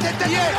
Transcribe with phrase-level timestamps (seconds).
[0.00, 0.50] tête d'hier.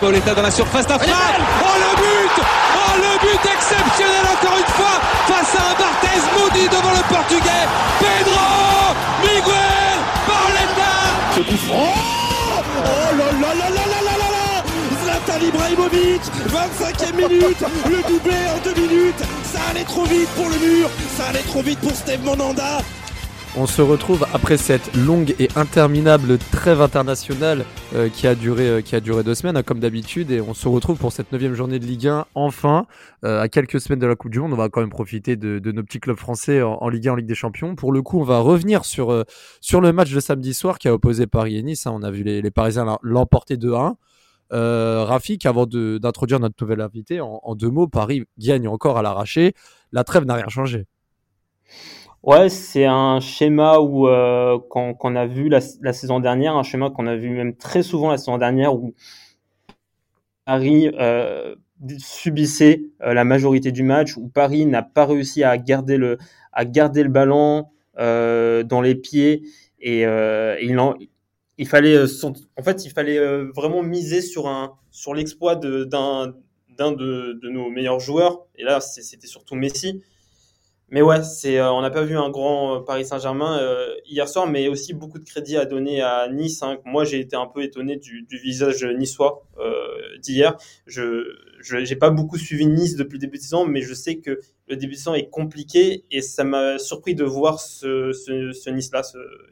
[0.00, 1.14] Pauletta dans la surface d'affaire.
[1.62, 2.44] Oh le but
[2.76, 7.66] Oh le but exceptionnel encore une fois face à un Barthez maudit devant le portugais.
[7.98, 10.92] Pedro Miguel Pauletta
[11.34, 11.94] Ce coup franc
[12.78, 13.45] Oh là là
[15.26, 20.58] Zlatan Ibrahimovic 25e minute Le doublé en deux minutes Ça allait trop vite pour le
[20.58, 22.78] mur Ça allait trop vite pour Steve Monanda
[23.56, 28.80] On se retrouve après cette longue et interminable trêve internationale euh, qui, a duré, euh,
[28.82, 31.54] qui a duré deux semaines, hein, comme d'habitude, et on se retrouve pour cette neuvième
[31.54, 32.86] journée de Ligue 1, enfin,
[33.24, 34.52] euh, à quelques semaines de la Coupe du Monde.
[34.52, 37.26] On va quand même profiter de, nos petits clubs français en, Ligue 1, en Ligue
[37.26, 37.74] des Champions.
[37.74, 39.24] Pour le coup, on va revenir sur,
[39.60, 41.86] sur le match de samedi soir qui a opposé Paris et Nice.
[41.86, 41.92] Hein.
[41.94, 43.94] On a vu les, les Parisiens l'emporter 2-1.
[44.52, 49.54] Euh, Rafik, avant d'introduire notre nouvel invité, en, deux mots, Paris gagne encore à l'arraché.
[49.92, 50.86] La trêve n'a rien changé.
[52.22, 57.06] Ouais, c'est un schéma euh, qu'on a vu la, la, saison dernière, un schéma qu'on
[57.06, 58.94] a vu même très souvent la saison dernière où
[60.44, 61.54] Paris euh,
[61.98, 66.18] subissait euh, la majorité du match, où Paris n'a pas réussi à garder le
[66.52, 69.42] à garder le ballon dans les pieds
[69.78, 70.94] et il, en,
[71.58, 76.34] il fallait en fait il fallait vraiment miser sur un sur l'exploit d'un
[76.78, 80.02] de, de nos meilleurs joueurs et là c'était surtout Messi
[80.88, 84.28] mais ouais, c'est, euh, on n'a pas vu un grand euh, Paris Saint-Germain euh, hier
[84.28, 86.62] soir, mais aussi beaucoup de crédit à donner à Nice.
[86.62, 86.78] Hein.
[86.84, 89.72] Moi, j'ai été un peu étonné du, visage niçois euh,
[90.22, 90.56] d'hier.
[90.86, 91.24] Je
[91.72, 94.76] n'ai pas beaucoup suivi Nice depuis le début de saison, mais je sais que le
[94.76, 99.02] début de saison est compliqué et ça m'a surpris de voir ce, ce Nice-là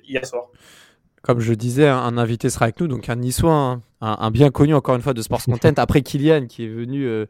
[0.06, 0.50] hier soir.
[1.24, 4.50] Comme je disais, un invité sera avec nous, donc un niçois, hein, un, un, bien
[4.50, 5.72] connu encore une fois de Sports Content.
[5.78, 7.24] Après Kylian qui est venu, euh,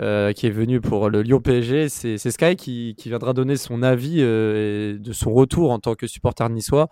[0.00, 4.16] euh, qui est venu pour le Lyon PSG, c'est Sky qui, viendra donner son avis
[4.18, 6.88] euh, de son retour en tant que supporter niçois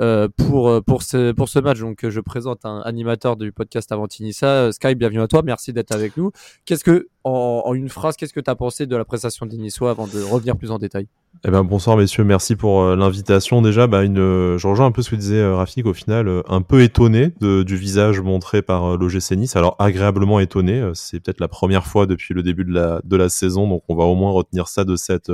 [0.00, 1.80] euh, pour pour ce pour ce match.
[1.80, 4.70] Donc je présente un animateur du podcast Avantinissa.
[4.72, 6.30] Sky, bienvenue à toi, merci d'être avec nous.
[6.64, 9.90] Qu'est-ce que en, une phrase, qu'est-ce que tu as pensé de la prestation des Niçois
[9.90, 11.08] avant de revenir plus en détail?
[11.46, 13.60] Eh ben bonsoir messieurs, merci pour euh, l'invitation.
[13.60, 16.42] Déjà, bah, euh, je rejoins un peu ce que disait euh, Rafik au final, euh,
[16.48, 19.56] un peu étonné du visage montré par euh, l'OGC Nice.
[19.56, 23.16] Alors agréablement étonné, euh, c'est peut-être la première fois depuis le début de la, de
[23.16, 25.32] la saison, donc on va au moins retenir ça de cette,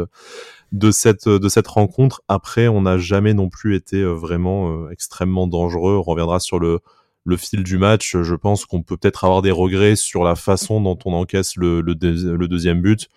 [0.72, 2.22] de cette, de cette rencontre.
[2.28, 5.97] Après, on n'a jamais non plus été vraiment extrêmement dangereux.
[5.97, 6.81] On reviendra sur le,
[7.25, 8.16] le fil du match.
[8.16, 11.81] Je pense qu'on peut peut-être avoir des regrets sur la façon dont on encaisse le,
[11.81, 13.09] le, deuxième but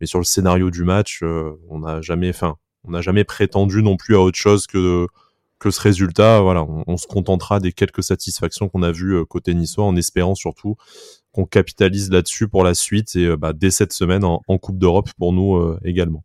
[0.00, 3.82] mais sur le scénario du match, euh, on n'a jamais, enfin, on n'a jamais prétendu
[3.82, 5.06] non plus à autre chose que
[5.58, 6.40] que ce résultat.
[6.40, 9.96] Voilà, on, on se contentera des quelques satisfactions qu'on a vues euh, côté niçois, en
[9.96, 10.76] espérant surtout
[11.32, 15.10] qu'on capitalise là-dessus pour la suite et euh, bah, dès cette semaine en, Coupe d'Europe
[15.18, 16.24] pour nous euh, également.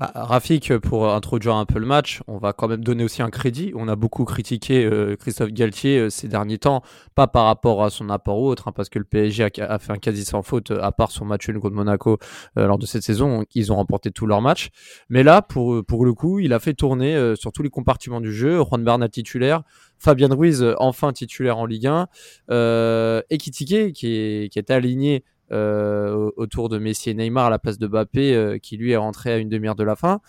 [0.00, 3.30] Bah, Rafik, pour introduire un peu le match, on va quand même donner aussi un
[3.30, 3.72] crédit.
[3.76, 6.82] On a beaucoup critiqué euh, Christophe Galtier ces derniers temps,
[7.14, 9.92] pas par rapport à son apport ou autre, hein, parce que le PSG a, fait
[9.92, 12.18] un quasi sans faute, à part son match contre Monaco
[12.56, 14.70] lors de cette saison, ils ont remporté tous leurs matchs.
[15.08, 18.32] Mais là, pour, pour le coup, il a fait tourner sur tous les compartiments du
[18.32, 18.60] jeu.
[18.64, 19.62] Juan Bernat titulaire,
[20.02, 22.08] Fabien Ruiz enfin titulaire en Ligue 1,
[22.50, 27.86] euh, et qui est, aligné euh, autour de Messi et Neymar à la place de
[27.86, 30.20] Mbappé euh, qui lui est rentré à une demi-heure de la fin.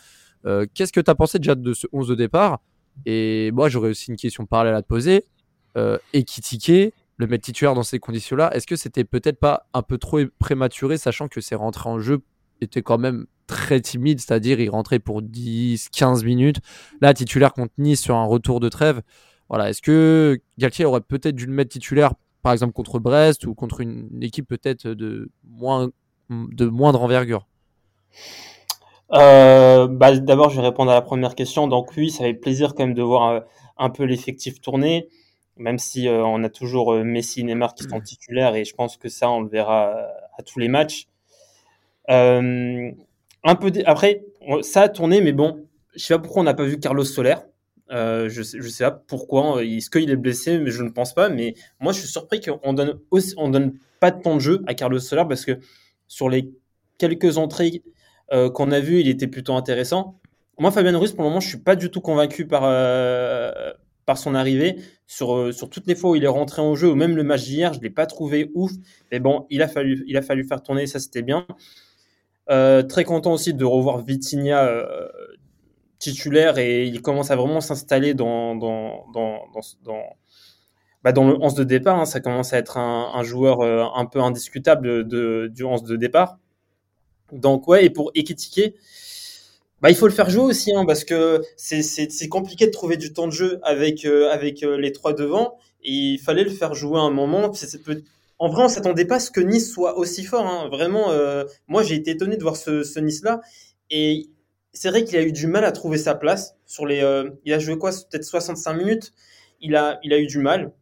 [0.46, 2.62] Euh, Qu'est-ce que tu as pensé déjà de ce 11 de départ?
[3.08, 5.26] Et moi j'aurais aussi une question parallèle à te poser.
[5.76, 9.98] Euh, Ekitike, le mettre titulaire dans ces conditions-là, est-ce que c'était peut-être pas un peu
[9.98, 12.22] trop prématuré sachant que ses rentrées en jeu
[12.62, 16.58] étaient quand même très timides, c'est-à-dire il rentrait pour 10-15 minutes.
[17.02, 19.02] Là, titulaire contre Nice sur un retour de trêve.
[19.54, 23.54] Voilà, est-ce que Galtier aurait peut-être dû le mettre titulaire par exemple contre Brest ou
[23.54, 25.92] contre une équipe peut-être de moins
[26.32, 27.46] de moindre envergure?
[29.14, 31.68] Euh, bah, D'abord, je vais répondre à la première question.
[31.68, 33.40] Donc oui, ça fait plaisir quand même de voir euh,
[33.78, 35.08] un peu l'effectif tourner,
[35.58, 38.74] même si euh, on a toujours euh, Messi et Neymar qui sont titulaires et je
[38.74, 40.08] pense que ça, on le verra à,
[40.40, 41.06] à tous les matchs.
[42.10, 42.96] Un
[43.60, 44.24] peu après,
[44.64, 47.36] ça a tourné, mais bon, je sais pas pourquoi on n'a pas vu Carlos Soler.
[47.92, 49.64] Euh, je sais, pas pourquoi.
[49.64, 51.30] Est-ce qu'il est blessé Mais je ne pense pas.
[51.30, 55.00] Mais moi, je suis surpris qu'on donne donne pas de temps de jeu à Carlos
[55.00, 55.60] Soler parce que
[56.08, 56.52] sur les
[56.98, 57.84] quelques entrées
[58.32, 60.20] euh, qu'on a vues, il était plutôt intéressant.
[60.60, 63.74] Moi, Fabien Ruiz, pour le moment, je suis pas du tout convaincu par euh,
[64.06, 64.78] par son arrivée.
[65.08, 67.24] Sur euh, sur toutes les fois où il est rentré en jeu, ou même le
[67.24, 68.72] match d'hier, je l'ai pas trouvé ouf.
[69.12, 71.46] Mais bon, il a fallu il a fallu faire tourner, ça c'était bien.
[72.50, 75.08] Euh, très content aussi de revoir Vitinha euh,
[76.04, 80.04] titulaire et il commence à vraiment s'installer dans, dans, dans, dans, dans,
[81.04, 82.00] bah le 11 de départ.
[82.00, 82.06] Hein.
[82.06, 86.38] Ça commence à être un, joueur euh, un peu indiscutable de, du 11 de départ.
[87.32, 88.76] Donc, ouais, et pour Ekitike,
[89.82, 93.14] Bah, il faut le faire jouer aussi, hein, parce que c'est compliqué de trouver du
[93.14, 95.58] temps de jeu avec, euh, avec euh, les trois devant.
[95.84, 97.52] Et il fallait le faire jouer à un moment.
[98.40, 100.46] En vrai, on s'attendait pas à ce que Nice soit aussi fort.
[100.46, 100.70] Hein.
[100.70, 101.12] Vraiment,
[101.68, 103.42] moi, j'ai été étonné de voir ce, ce Nice-là.
[103.90, 104.30] Et
[104.74, 106.56] c'est vrai qu'il a eu du mal à trouver sa place.
[106.66, 107.02] Sur les,
[107.46, 109.14] il a joué quoi Peut-être 65 minutes.
[109.62, 110.74] Il a, il a eu du mal.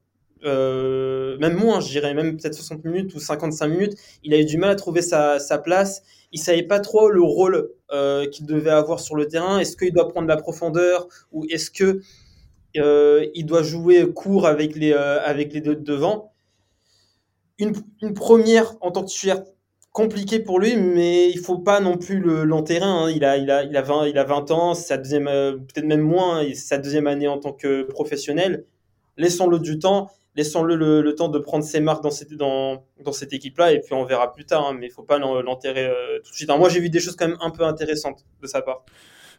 [0.44, 3.94] même moins, je dirais, même peut-être 60 minutes ou 55 minutes.
[4.24, 7.22] Il a eu du mal à trouver sa, sa place il savait pas trop le
[7.22, 9.60] rôle euh, qu'il devait avoir sur le terrain.
[9.60, 12.02] Est-ce qu'il doit prendre la profondeur ou est-ce que
[12.78, 16.34] euh, il doit jouer court avec les euh, avec les deux devant?
[17.60, 17.74] Une,
[18.16, 19.12] première en tant que
[19.92, 22.86] compliqué pour lui, mais il faut pas non plus l'enterrer.
[22.86, 23.10] Hein.
[23.10, 26.44] Il a il a il a 20 il a 20 ans, deuxième peut-être même moins,
[26.54, 28.66] sa deuxième année en tant que professionnel.
[29.18, 33.34] Laissons-le du temps laissons-le le, temps de prendre ses marques dans cette, dans, dans cette
[33.34, 36.32] équipe-là, et puis on verra plus tard, hein, mais il faut pas l'enterrer euh, tout
[36.32, 36.50] de suite.
[36.50, 38.84] moi, j'ai vu des choses quand même un peu intéressantes de sa part.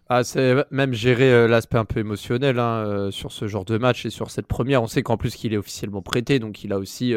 [0.09, 3.79] Ah, c'est même gérer euh, l'aspect un peu émotionnel hein, euh, sur ce genre de
[3.79, 4.83] match et sur cette première.
[4.83, 7.15] On sait qu'en plus qu'il est officiellement prêté, donc il a aussi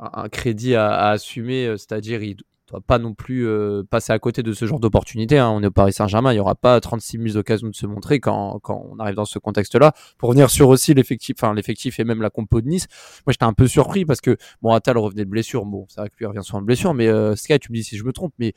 [0.00, 2.20] un, crédit à, assumer, c'est-à-dire
[2.68, 5.38] doit pas non plus euh, passer à côté de ce genre d'opportunité.
[5.38, 5.50] Hein.
[5.50, 8.20] On est au Paris Saint-Germain, il n'y aura pas 36 000 occasions de se montrer
[8.20, 9.92] quand, quand on arrive dans ce contexte-là.
[10.18, 12.86] Pour venir sur aussi l'effectif, enfin l'effectif et même la compo de Nice,
[13.26, 15.64] moi j'étais un peu surpris parce que bon, Attal revenait de blessure.
[15.64, 17.84] Bon, c'est vrai que lui revient souvent de blessure, mais euh, Sky, tu me dis
[17.84, 18.52] si je me trompe, mais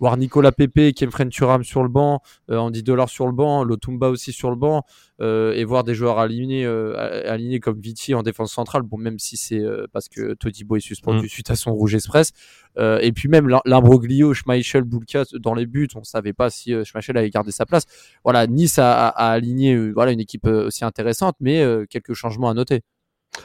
[0.00, 4.08] voir Nicolas Pepe, Kemfren Turam sur le banc, euh, Andy Dollar sur le banc, Lotumba
[4.08, 4.84] aussi sur le banc,
[5.20, 9.18] euh, et voir des joueurs alignés, euh, alignés comme Vici en défense centrale, bon même
[9.18, 9.62] si c'est
[9.92, 11.28] parce que Todibo est suspendu mm.
[11.28, 12.32] suite à son rouge express,
[12.78, 17.30] et puis même l'imbroglio Schmeichel, Bulka dans les buts, on savait pas si Schmeichel allait
[17.30, 17.84] garder sa place.
[18.24, 22.80] Voilà, Nice a, a aligné voilà une équipe aussi intéressante, mais quelques changements à noter.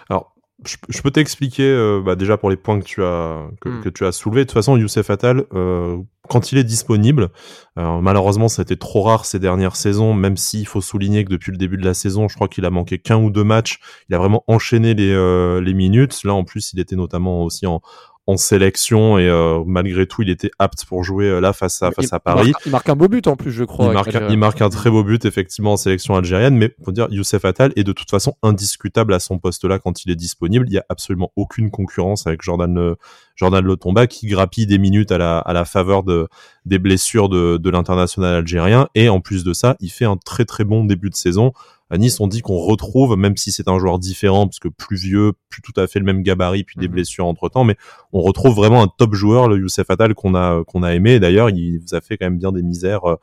[0.10, 3.92] Alors je, peux t'expliquer euh, bah, déjà pour les points que tu as que, hmm.
[3.92, 4.42] tu as soulevés.
[4.42, 5.98] De toute façon, Youssef Attal, euh,
[6.30, 7.30] quand il est disponible,
[7.78, 10.14] euh, malheureusement, ça a été trop rare ces dernières saisons.
[10.14, 12.70] Même s'il faut souligner que depuis le début de la saison, je crois qu'il a
[12.70, 13.80] manqué qu'un ou deux matchs.
[14.10, 15.16] Il a vraiment enchaîné les
[15.62, 16.24] les minutes.
[16.24, 17.82] Là, en plus, il était notamment aussi en
[18.28, 21.92] en sélection et euh, malgré tout il était apte pour jouer euh, là face à
[21.92, 22.54] face à Paris.
[22.66, 23.86] Il marque, un beau but en plus je crois.
[23.88, 26.92] Il marque, un, il marque un très beau but effectivement en sélection algérienne mais pour
[26.92, 30.16] dire Youssef Attal est de toute façon indiscutable à son poste là quand il est
[30.16, 30.66] disponible.
[30.68, 32.96] Il y a absolument aucune concurrence avec Jordan
[33.36, 36.28] Jordan Lotomba qui grappille des minutes à la à la faveur de
[36.66, 40.46] des blessures de de l'international algérien et en plus de ça il fait un très
[40.46, 41.54] très bon début de saison
[41.90, 44.98] à Nice, on dit qu'on retrouve, même si c'est un joueur différent, parce que plus
[44.98, 46.94] vieux, plus tout à fait le même gabarit, puis des mhm.
[46.94, 47.76] blessures entre temps, mais
[48.12, 51.20] on retrouve vraiment un top joueur, le Youssef Attal, qu'on a, qu'on a aimé.
[51.20, 53.16] D'ailleurs, il vous a fait quand même bien des misères euh,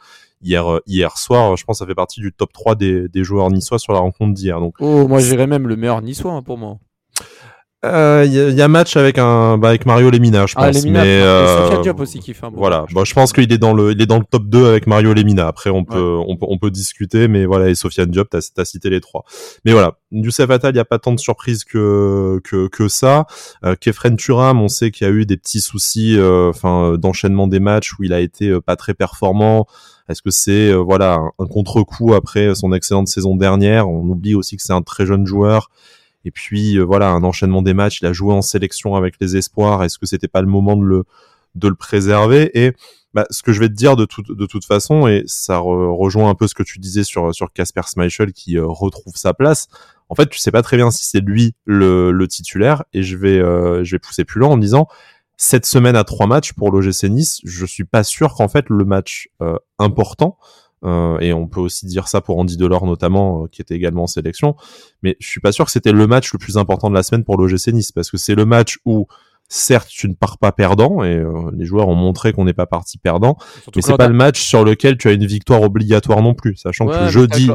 [0.43, 1.57] hier, euh, hier soir.
[1.57, 3.99] Je pense que ça fait partie du top 3 des, des joueurs niçois sur la
[3.99, 4.61] rencontre d'hier.
[4.61, 6.79] Donc, oh, moi, j'irais même le meilleur niçois hein, pour moi.
[7.85, 10.77] Il euh, y, y, a match avec un bah, avec Mario Lemina, je ah, pense.
[10.77, 13.53] Ah, Lemina, mais euh, Diop aussi qui fait un bon Voilà, bon, je pense qu'il
[13.53, 15.49] est dans le il est dans le top 2 avec Mario Lemina.
[15.49, 18.65] Après on peut on peut on peut discuter mais voilà et Sofiane Diop t'as as
[18.65, 19.25] cité les trois.
[19.65, 23.27] Mais voilà, Youssef Attal, il y a pas tant de surprises que que que ça.
[23.65, 27.49] Euh, Kefren Turam, on sait qu'il y a eu des petits soucis euh, enfin d'enchaînement
[27.49, 29.67] des matchs où il a été euh, pas très performant.
[30.09, 33.89] Est-ce que c'est voilà un, un contre-coup après son excellente saison dernière?
[33.89, 35.69] On oublie aussi que c'est un très jeune joueur.
[36.25, 38.01] Et puis euh, voilà, un enchaînement des matchs.
[38.01, 39.83] Il a joué en sélection avec les espoirs.
[39.85, 41.05] Est-ce que c'était pas le moment de le
[41.55, 42.51] de le préserver?
[42.55, 42.73] Et
[43.15, 46.35] bah, ce que je vais te dire de, de toute façon, et ça rejoint un
[46.35, 49.69] peu ce que tu disais sur sur Casper Schmeichel qui euh, retrouve sa place.
[50.09, 52.85] En fait, tu sais pas très bien si c'est lui le, le, titulaire.
[52.93, 54.89] Et je vais euh, je vais pousser plus loin en disant
[55.37, 58.85] cette semaine à trois matchs pour l'OGC Nice, je suis pas sûr qu'en fait le
[58.85, 59.29] match
[59.79, 60.39] important
[60.85, 64.05] euh, et on peut aussi dire ça pour Andy Delors notamment, euh, qui était également
[64.05, 64.57] en sélection.
[65.03, 67.25] Mais je suis pas sûr que c'était le match le plus important de la semaine
[67.25, 69.07] pour l'OGC Nice, parce que c'est le match où
[69.53, 72.67] certes tu ne pars pas perdant et euh, les joueurs ont montré qu'on n'est pas
[72.67, 73.37] parti perdant
[73.75, 76.87] mais c'est pas le match sur lequel tu as une victoire obligatoire non plus sachant
[76.87, 77.51] que jeudi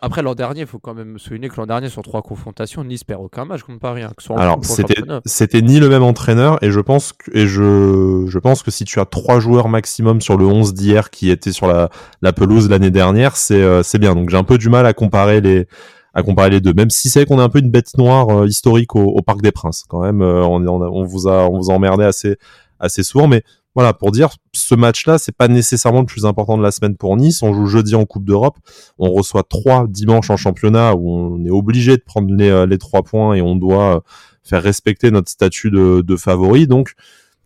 [0.00, 3.04] après l'an dernier il faut quand même souligner que l'an dernier sur trois confrontations Nice
[3.04, 6.70] perd aucun match contre Paris hein, que alors c'était c'était ni le même entraîneur et
[6.70, 10.36] je pense que et je je pense que si tu as trois joueurs maximum sur
[10.36, 11.90] le 11 d'hier qui étaient sur la
[12.22, 14.14] la pelouse l'année dernière c'est euh, c'est bien.
[14.14, 15.66] Donc j'ai un peu du mal à comparer les
[16.16, 16.72] à comparer les deux.
[16.72, 19.52] Même si c'est qu'on est un peu une bête noire euh, historique au, Parc des
[19.52, 22.36] Princes, quand même, euh, on, vous a emmerdé assez
[22.80, 23.42] assez souvent, mais
[23.74, 27.14] voilà, pour dire, ce match-là, c'est pas nécessairement le plus important de la semaine pour
[27.18, 27.42] Nice.
[27.42, 28.56] On joue jeudi en Coupe d'Europe.
[28.98, 33.02] On reçoit trois dimanches en championnat où on est obligé de prendre les, euh, trois
[33.02, 34.02] points et on doit
[34.42, 36.66] faire respecter notre statut de, favori.
[36.66, 36.94] Donc,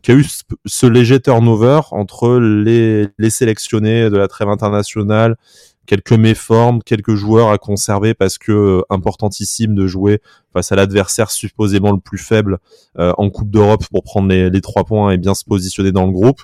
[0.02, 0.26] qu'il y a eu
[0.66, 5.36] ce léger turnover entre les sélectionnés de la trêve internationale,
[5.86, 10.20] quelques méformes, quelques joueurs à conserver parce que euh, importantissime de jouer
[10.52, 12.58] face à l'adversaire supposément le plus faible
[12.98, 16.06] euh, en Coupe d'Europe pour prendre les, les trois points et bien se positionner dans
[16.06, 16.42] le groupe.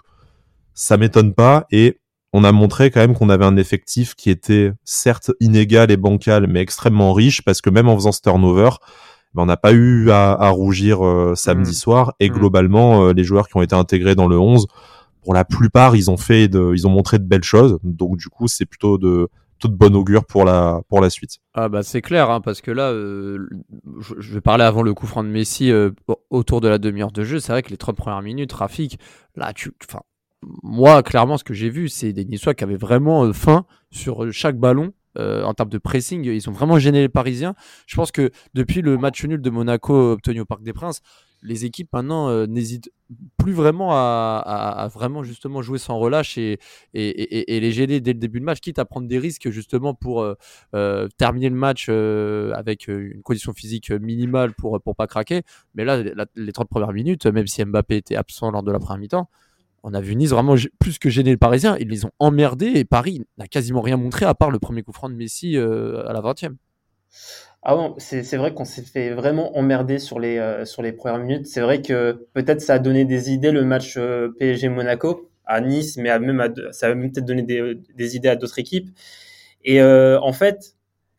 [0.74, 1.98] Ça m'étonne pas et
[2.32, 6.46] on a montré quand même qu'on avait un effectif qui était certes inégal et bancal,
[6.48, 8.70] mais extrêmement riche parce que même en faisant ce turnover,
[9.36, 11.74] ben, on n'a pas eu à, rougir euh, samedi mm.
[11.74, 12.14] soir.
[12.20, 12.32] Et mm.
[12.32, 14.66] globalement, euh, les joueurs qui ont été intégrés dans le 11,
[15.26, 17.78] pour la plupart, ils ont fait, ils ont montré de belles choses.
[17.82, 19.28] Donc du coup, c'est plutôt de
[19.58, 21.38] toute bonne augure pour la pour la suite.
[21.54, 23.48] Ah bah c'est clair hein, parce que là euh,
[23.98, 25.72] je, vais parler avant le coup franc de Messi
[26.30, 28.98] autour de la demi-heure de jeu, c'est vrai que les 30 premières minutes trafic
[29.34, 30.02] là tu enfin
[30.62, 34.24] moi, clairement, ce que j'ai vu, c'est des Niçois qui avaient vraiment euh, faim sur
[34.24, 34.92] euh, chaque ballon.
[35.16, 37.54] Euh, en termes de pressing, ils ont vraiment gêné les Parisiens.
[37.86, 41.00] Je pense que depuis le match nul de Monaco obtenu au Parc des Princes,
[41.42, 42.90] les équipes maintenant n'hésitent
[43.36, 46.58] plus vraiment à, vraiment justement jouer sans relâche et,
[46.94, 50.26] les gêner dès le début de match, quitte à prendre des risques justement pour
[51.18, 55.42] terminer le match avec une condition physique minimale pour pour pas craquer.
[55.74, 56.02] Mais là,
[56.34, 59.28] les 30 premières minutes, même si Mbappé était absent lors de la première mi-temps,
[59.82, 61.76] on a vu Nice vraiment plus que gêner le Parisien.
[61.78, 64.92] Ils les ont emmerdés et Paris n'a quasiment rien montré à part le premier coup
[64.92, 66.56] franc de Messi euh, à la 20e.
[67.62, 71.46] Ah c'est vrai qu'on s'est fait vraiment emmerder sur les, euh, sur les premières minutes.
[71.46, 75.96] C'est vrai que peut-être ça a donné des idées le match euh, PSG-Monaco à Nice,
[75.96, 78.90] mais même ça a même peut-être donné des, idées à d'autres équipes.
[79.64, 80.74] Et en fait,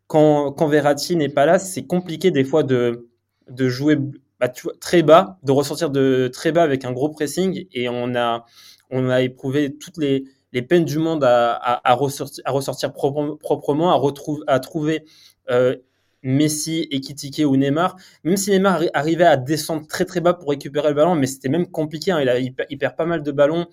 [0.08, 3.08] quand, quand Verratti n'est pas là, c'est compliqué des fois de,
[3.50, 3.98] de jouer
[4.40, 7.66] bah, très bas, de ressortir de très bas avec un gros pressing.
[7.72, 8.46] Et on a,
[8.90, 13.92] on a éprouvé toutes les, les peines du monde à, à, ressortir, à ressortir proprement,
[13.92, 15.06] à, retrouver, à trouver
[15.50, 15.76] euh,
[16.24, 17.96] Messi, Ekitike ou Neymar.
[18.24, 21.50] Même si Neymar arrivait à descendre très très bas pour récupérer le ballon, mais c'était
[21.50, 22.12] même compliqué.
[22.12, 22.22] Hein.
[22.22, 23.68] Il, a, il, perd, pas mal de ballons.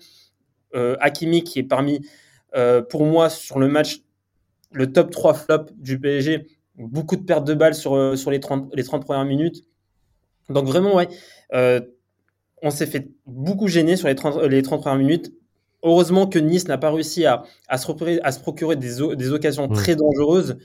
[0.73, 2.01] Euh, Hakimi, qui est parmi,
[2.55, 4.01] euh, pour moi, sur le match,
[4.71, 8.39] le top 3 flop du PSG, beaucoup de pertes de balles sur, euh, sur les,
[8.39, 9.63] 30, les 30 premières minutes.
[10.49, 11.07] Donc vraiment, ouais,
[11.53, 11.81] euh,
[12.61, 15.33] on s'est fait beaucoup gêner sur les 30, les 30 premières minutes.
[15.83, 19.31] Heureusement que Nice n'a pas réussi à, à, se procurer, à se procurer des, des
[19.31, 20.57] occasions très dangereuses.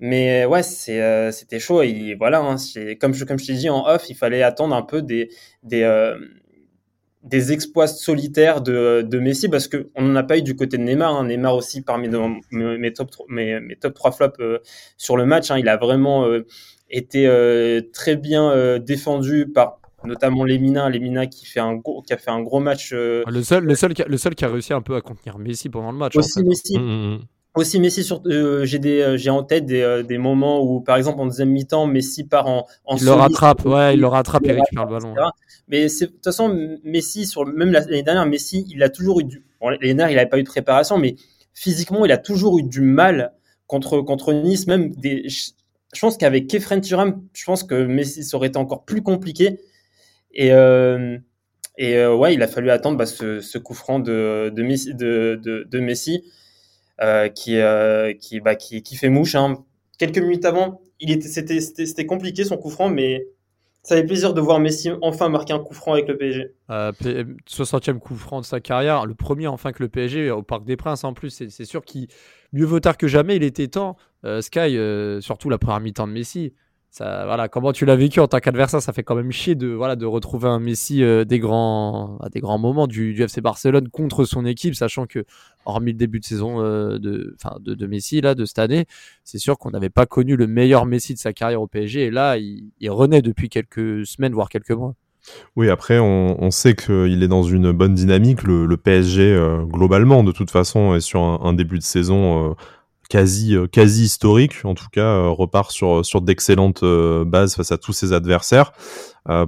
[0.00, 1.82] Mais ouais, euh, c'était chaud.
[1.82, 2.56] Et voilà, hein,
[3.00, 5.30] comme, je, comme je t'ai dit en off, il fallait attendre un peu des,
[5.64, 6.16] des, euh,
[7.22, 10.82] des exploits solitaires de, de Messi parce qu'on n'en a pas eu du côté de
[10.82, 11.16] Neymar.
[11.16, 11.26] Hein.
[11.26, 14.38] Neymar aussi parmi mes, mes, top, mes, mes top 3 flops
[14.96, 15.50] sur le match.
[15.50, 15.58] Hein.
[15.58, 16.26] il a vraiment
[16.90, 22.12] était euh, très bien euh, défendu par notamment Lemina, Lemina qui fait un gros, qui
[22.12, 22.90] a fait un gros match.
[22.92, 25.00] Euh, le seul, le seul, qui a, le seul qui a réussi un peu à
[25.00, 26.16] contenir Messi pendant le match.
[26.16, 26.78] Aussi Messi.
[26.78, 27.18] Mmh, mmh, mmh.
[27.58, 28.22] Aussi Messi sur,
[28.64, 32.24] j'ai des, j'ai en tête des, des, moments où par exemple en deuxième mi-temps Messi
[32.24, 35.14] part en, en il le rattrape, ouais, il le rattrape et récupère le ballon.
[35.66, 39.44] Mais de toute façon Messi sur même l'année dernière Messi il a toujours eu du,
[39.60, 41.16] bon, l'année dernière il n'avait pas eu de préparation mais
[41.52, 43.32] physiquement il a toujours eu du mal
[43.66, 45.26] contre contre Nice même des
[45.94, 49.60] je pense qu'avec Kefren Turam, je pense que Messi ça aurait été encore plus compliqué.
[50.34, 51.16] Et, euh,
[51.78, 54.94] et euh, ouais, il a fallu attendre bah, ce, ce, coup franc de, de Messi,
[54.94, 56.28] de, de, de Messi euh,
[57.28, 59.34] qui, euh, qui, bah, qui, qui, fait mouche.
[59.34, 59.64] Hein.
[59.98, 63.26] Quelques minutes avant, il était, c'était, c'était, compliqué son coup franc, mais
[63.82, 66.54] ça fait plaisir de voir Messi enfin marquer un coup franc avec le PSG.
[66.68, 70.76] 60e coup franc de sa carrière, le premier enfin que le PSG au Parc des
[70.76, 71.30] Princes en plus.
[71.30, 72.08] C'est, c'est sûr qu'il
[72.52, 73.36] mieux vaut tard que jamais.
[73.36, 73.96] Il était temps.
[74.24, 76.52] Euh, Sky, euh, surtout la première mi-temps de Messi.
[76.98, 79.96] Voilà, comment tu l'as vécu en tant qu'adversaire Ça fait quand même chier de, voilà,
[79.96, 84.24] de retrouver un Messi euh, des, grands, à des grands moments du, FC Barcelone contre
[84.24, 85.24] son équipe, sachant que,
[85.64, 88.86] hormis le début de saison de, de, Messi là, de cette année,
[89.24, 92.06] c'est sûr qu'on n'avait pas connu le meilleur Messi de sa carrière au PSG.
[92.06, 94.94] Et là, il, renaît depuis quelques semaines, voire quelques mois.
[95.56, 98.44] Oui, après, on, sait qu'il est dans une bonne dynamique.
[98.44, 102.56] Le, PSG, globalement, de toute façon, est sur un début de saison
[103.08, 107.72] quasi euh, quasi historique en tout cas euh, repart sur sur d'excellentes euh, bases face
[107.72, 108.72] à tous ses adversaires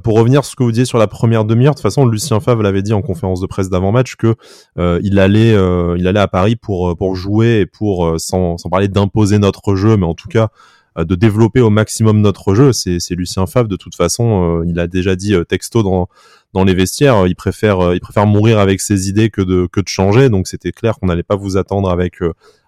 [0.02, 2.38] pour revenir sur ce que vous disiez sur la première demi-heure de toute façon Lucien
[2.40, 4.36] Favre l'avait dit en conférence de presse d'avant-match que
[4.76, 5.54] il allait
[5.96, 9.96] il allait à Paris pour pour jouer et pour sans sans parler d'imposer notre jeu
[9.96, 10.50] mais en tout cas
[10.98, 12.74] de développer au maximum notre jeu.
[12.74, 14.62] C'est, c'est Lucien Favre de toute façon.
[14.66, 16.08] il a déjà dit texto dans
[16.52, 17.26] dans les vestiaires.
[17.26, 20.28] Il préfère il préfère mourir avec ses idées que de que de changer.
[20.28, 22.20] Donc c'était clair qu'on n'allait pas vous attendre avec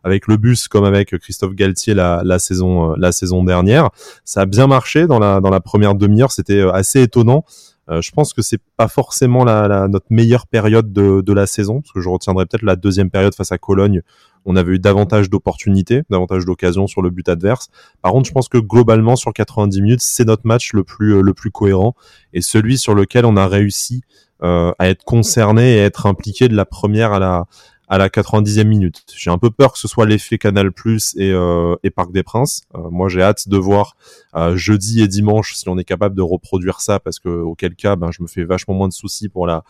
[0.04, 3.90] avec le bus comme avec Christophe Galtier la, la saison euh, la saison dernière.
[4.24, 7.44] Ça a bien marché dans la dans la première demi-heure, c'était euh, assez étonnant.
[7.90, 11.46] Euh, je pense que c'est pas forcément la, la, notre meilleure période de, de la
[11.46, 14.02] saison, parce que je retiendrai peut-être la deuxième période face à Cologne.
[14.44, 17.68] On avait eu davantage d'opportunités, davantage d'occasions sur le but adverse.
[18.02, 21.34] Par contre, je pense que globalement sur 90 minutes, c'est notre match le plus le
[21.34, 21.94] plus cohérent
[22.32, 24.02] et celui sur lequel on a réussi
[24.42, 27.44] euh, à être concerné et être impliqué de la première à la
[27.92, 29.04] à la 90e minute.
[29.14, 32.22] J'ai un peu peur que ce soit l'effet Canal Plus et, euh, et Parc des
[32.22, 32.62] Princes.
[32.74, 33.96] Euh, moi, j'ai hâte de voir
[34.34, 37.96] euh, jeudi et dimanche si on est capable de reproduire ça, parce que auquel cas,
[37.96, 39.62] ben, je me fais vachement moins de soucis pour la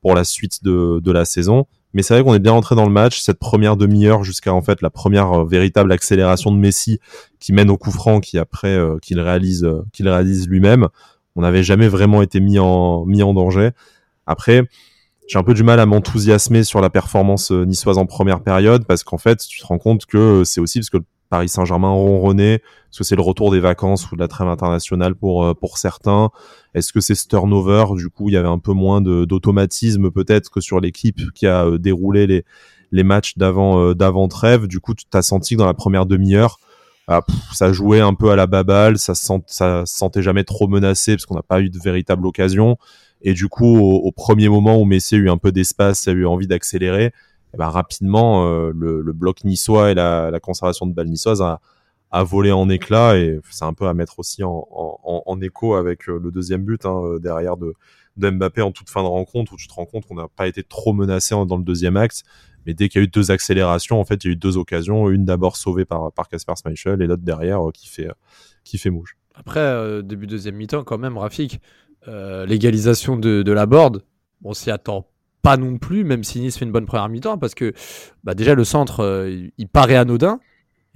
[0.00, 1.66] pour la suite de, de la saison.
[1.92, 3.20] Mais c'est vrai qu'on est bien rentré dans le match.
[3.20, 6.98] Cette première demi-heure jusqu'à en fait la première véritable accélération de Messi
[7.40, 10.88] qui mène au coup franc, qui après qu'il réalise, qu'il réalise lui-même.
[11.34, 13.72] On n'avait jamais vraiment été mis en mis en danger.
[14.26, 14.62] Après,
[15.28, 18.84] j'ai un peu du mal à m'enthousiasmer sur la performance euh, niçoise en première période
[18.86, 21.88] parce qu'en fait, tu te rends compte que euh, c'est aussi parce que Paris Saint-Germain
[21.88, 25.54] ronronné, parce que c'est le retour des vacances ou de la trêve internationale pour euh,
[25.54, 26.30] pour certains?
[26.74, 27.86] Est-ce que c'est ce turnover?
[27.96, 31.66] Du coup, il y avait un peu moins d'automatisme peut-être que sur l'équipe qui a
[31.78, 32.44] déroulé les
[32.92, 34.68] les matchs d'avant d'avant trêve.
[34.68, 36.60] Du coup, tu t'as senti que dans la première demi-heure,
[37.08, 40.66] ah, ça jouait un peu à la baballe, ça se, ça se sentait jamais trop
[40.66, 42.78] menacé parce qu'on n'a pas eu de véritable occasion.
[43.26, 46.26] Et du coup, au, premier moment où Messi a eu un peu d'espace, a eu
[46.26, 47.12] envie d'accélérer,
[47.52, 51.60] eh ben, rapidement, euh, le, bloc niçois et la, conservation de balle niçoise a,
[52.12, 53.18] a volé en éclats.
[53.18, 57.02] Et c'est un peu à mettre aussi en, écho avec euh, le deuxième but hein,
[57.02, 57.74] euh, derrière de,
[58.16, 60.62] Mbappé en toute fin de rencontre, où tu te rends compte qu'on n'a pas été
[60.62, 62.22] trop menacé dans le deuxième axe.
[62.64, 64.56] Mais dès qu'il y a eu deux accélérations, en fait, il y a eu deux
[64.56, 65.10] occasions.
[65.10, 68.08] Une d'abord sauvée par par Casper Schmeichel et l'autre derrière qui fait
[68.62, 69.16] qui fait mouche.
[69.34, 71.60] Après, début deuxième mi-temps, quand même, Rafik,
[72.08, 74.02] euh, l'égalisation de, de la board,
[74.44, 75.06] on s'y attend
[75.42, 77.72] pas non plus, même si Nice fait une bonne première mi-temps, parce que
[78.24, 80.40] bah déjà le centre, euh, il paraît anodin.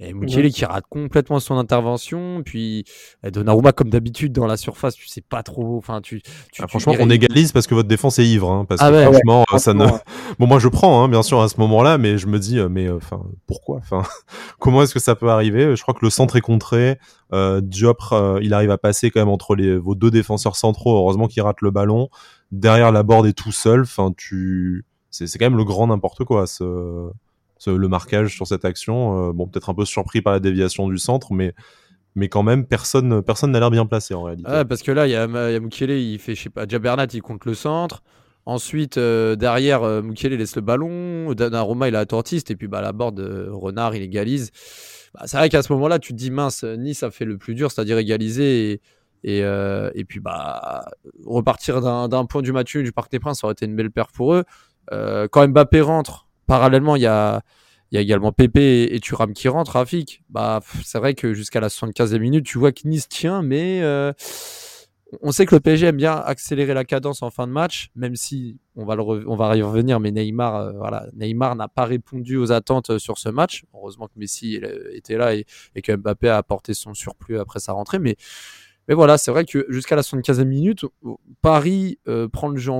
[0.03, 2.85] Et Mukele qui rate complètement son intervention, puis
[3.23, 5.77] eh, Donnarumma comme d'habitude dans la surface, tu sais pas trop.
[5.77, 6.21] Enfin, tu,
[6.59, 9.45] ah, franchement, on égalise parce que votre défense est ivre, hein, parce ah que franchement,
[9.57, 9.85] ça ne.
[10.39, 12.67] Bon, moi je prends, hein, bien sûr à ce moment-là, mais je me dis, euh,
[12.67, 14.01] mais enfin, pourquoi Enfin,
[14.59, 15.75] comment est-ce que ça peut arriver?
[15.75, 16.97] Je crois que le centre est contré.
[17.31, 20.95] Euh, Diop, euh, il arrive à passer quand même entre les, vos deux défenseurs centraux.
[20.95, 22.09] Heureusement qu'il rate le ballon.
[22.51, 23.81] Derrière la borde est tout seul.
[23.81, 26.47] Enfin, tu, c'est quand même le grand n'importe quoi.
[26.47, 27.11] Ce
[27.67, 29.29] le marquage sur cette action.
[29.29, 31.53] Euh, bon, peut-être un peu surpris par la déviation du centre, mais
[32.13, 34.49] mais quand même personne personne n'a l'air bien placé en réalité.
[34.67, 37.45] parce que là il y a, y il fait je sais pas Jabernat il compte
[37.45, 38.03] le centre.
[38.45, 42.91] Ensuite euh, derrière euh, laisse le ballon, Donnarumma il a Tortiste et puis bah la
[42.91, 44.51] borde Renard il égalise.
[45.13, 47.55] Bah, c'est vrai qu'à ce moment-là tu te dis mince Nice a fait le plus
[47.55, 48.81] dur, c'est-à-dire égaliser et
[49.23, 50.83] et, et puis bah
[51.25, 54.07] repartir d'un point du match du Parc des Princes ça aurait été une belle paire
[54.07, 54.43] pour eux.
[54.89, 57.41] quand Mbappé rentre parallèlement, il y a,
[57.93, 60.21] également Pépé et, Turam qui rentrent, Rafik.
[60.29, 64.11] Bah, c'est vrai que jusqu'à la 75e minute, tu vois que Nice tient, mais euh,
[65.21, 68.17] on sait que le PSG aime bien accélérer la cadence en fin de match, même
[68.17, 68.95] si on va,
[69.55, 73.29] y revenir, mais Neymar, euh, voilà, Neymar n'a pas répondu aux attentes euh, sur ce
[73.29, 73.63] match.
[73.73, 74.59] Heureusement que Messi
[74.91, 75.45] était là et,
[75.81, 78.17] que Mbappé a apporté son surplus après sa rentrée, mais
[78.89, 80.83] voilà, c'est vrai que jusqu'à la 75e minute,
[81.41, 81.97] Paris
[82.33, 82.73] prend le jeu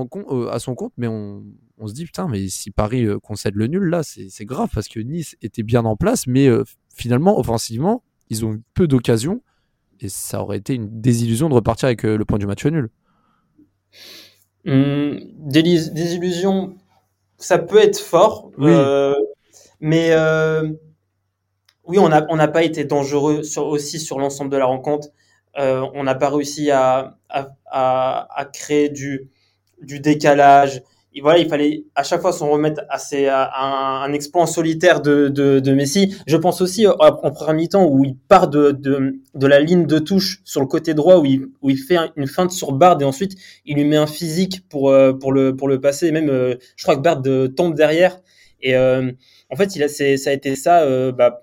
[0.50, 1.42] à son compte, mais on,
[1.82, 4.88] on se dit putain, mais si Paris euh, concède le nul là, c'est grave parce
[4.88, 6.62] que Nice était bien en place, mais euh,
[6.94, 9.42] finalement, offensivement, ils ont eu peu d'occasions
[10.00, 12.88] et ça aurait été une désillusion de repartir avec euh, le point du match nul.
[14.64, 16.76] Hum, désillusion,
[17.36, 18.52] ça peut être fort,
[19.80, 20.14] mais
[21.84, 25.08] oui, on n'a on pas été dangereux sur, aussi sur l'ensemble de la rencontre.
[25.56, 29.28] on n'a pas réussi à, à, créer du,
[29.82, 30.82] du décalage,
[31.20, 36.16] voilà, il fallait à chaque fois s'en remettre à, à, un, exploit solitaire de, Messi.
[36.26, 39.86] Je pense aussi euh, en première mi-temps où il part de, de, de, la ligne
[39.86, 43.00] de touche sur le côté droit où il, où il fait une feinte sur Bard
[43.00, 46.12] et ensuite il lui met un physique pour, euh, pour, le, pour le passer.
[46.12, 47.22] même, euh, je crois que Bard
[47.54, 48.18] tombe derrière.
[48.64, 51.42] Et en fait, il a, ça a été ça bah,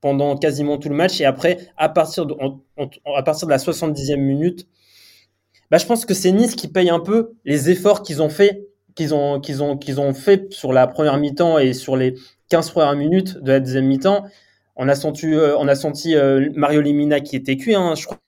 [0.00, 1.20] pendant quasiment tout le match.
[1.20, 2.34] Et après, à partir de,
[3.16, 4.68] à partir de la 70e minute,
[5.72, 8.68] bah, je pense que c'est Nice qui paye un peu les efforts qu'ils ont fait,
[8.94, 12.14] qu'ils ont, qu'ils ont, qu'ils ont fait sur la première mi-temps et sur les
[12.50, 14.26] 15 premières minutes de la deuxième mi-temps.
[14.76, 17.74] On a senti, euh, on a senti euh, Mario Limina qui était cuit.
[17.74, 17.94] Hein.
[17.94, 18.18] Je crois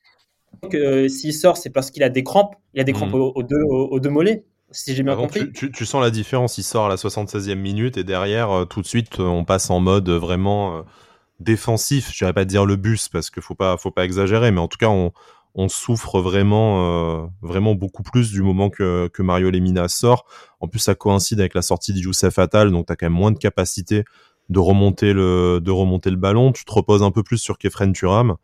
[0.70, 2.54] que euh, s'il sort, c'est parce qu'il a des crampes.
[2.72, 3.32] Il a des crampes mmh.
[3.34, 5.52] aux, deux, aux, deux mollets si j'ai bien compris.
[5.52, 8.86] Tu, tu, sens la différence, il sort à la 76e minute et derrière, tout de
[8.86, 10.82] suite, on passe en mode vraiment
[11.40, 12.10] défensif.
[12.10, 14.66] Je dirais pas dire le bus parce qu'il faut pas, faut pas exagérer, mais en
[14.66, 15.12] tout cas, on,
[15.54, 20.24] on souffre vraiment, euh, vraiment beaucoup plus du moment que, que Mario Lemina sort.
[20.60, 23.12] En plus, ça coïncide avec la sortie de Youssef Attal, donc tu as quand même
[23.12, 24.04] moins de capacité
[24.50, 26.52] de remonter le, de remonter le ballon.
[26.52, 28.34] Tu te reposes un peu plus sur Kefren Turam,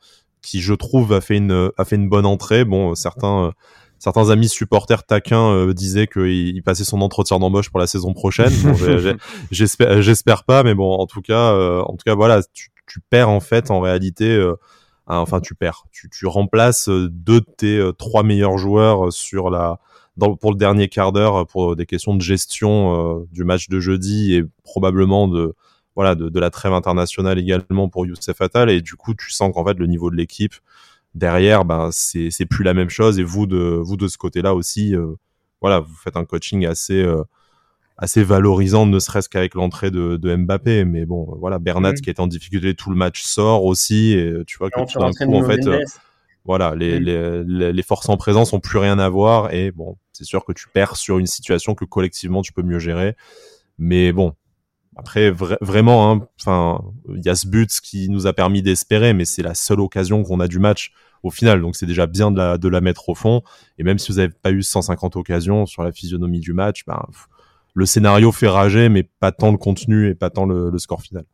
[0.41, 2.65] qui je trouve a fait une, a fait une bonne entrée.
[2.65, 3.53] Bon, certains,
[3.99, 8.53] certains amis supporters taquins euh, disaient qu'il passait son entretien d'embauche pour la saison prochaine.
[9.51, 13.01] j'espère, j'espère pas, mais bon, en tout cas, euh, en tout cas, voilà, tu, tu
[13.11, 14.27] perds en fait en réalité
[15.19, 15.85] enfin, tu perds.
[15.91, 19.77] Tu, remplaces euh, deux de tes euh, trois meilleurs joueurs euh,
[20.37, 24.45] pour le dernier quart d'heure pour des questions de gestion du match de jeudi et
[24.65, 25.55] probablement de,
[25.97, 28.71] la trêve internationale également pour Youssef Attal.
[28.71, 30.55] Et du coup, tu sens qu'en fait, le niveau de l'équipe
[31.15, 33.19] derrière, ben, c'est, plus la même chose.
[33.19, 34.95] Et vous, de, vous, de ce côté-là aussi,
[35.63, 37.03] voilà, vous faites un coaching assez,
[38.01, 40.85] assez valorisant, ne serait-ce qu'avec l'entrée de, de, Mbappé.
[40.85, 42.01] Mais bon, voilà, Bernat mm.
[42.01, 45.13] qui est en difficulté tout le match sort aussi, et tu vois que tout d'un
[45.13, 45.61] coup, en fait,
[46.45, 47.43] voilà, les, mm.
[47.47, 50.53] les, les, forces en présence ont plus rien à voir, et bon, c'est sûr que
[50.53, 53.17] tu perds sur une situation que collectivement tu peux mieux gérer.
[53.79, 54.35] Mais bon,
[54.97, 56.83] après, vraiment, hein, enfin,
[57.15, 60.23] il y a ce but qui nous a permis d'espérer, mais c'est la seule occasion
[60.23, 61.61] qu'on a du match au final.
[61.61, 63.43] Donc c'est déjà bien de la, de la mettre au fond.
[63.79, 67.03] Et même si vous n'avez pas eu 150 occasions sur la physionomie du match, ben,
[67.81, 71.25] le scénario fait rager, mais pas tant le contenu et pas tant le, score final.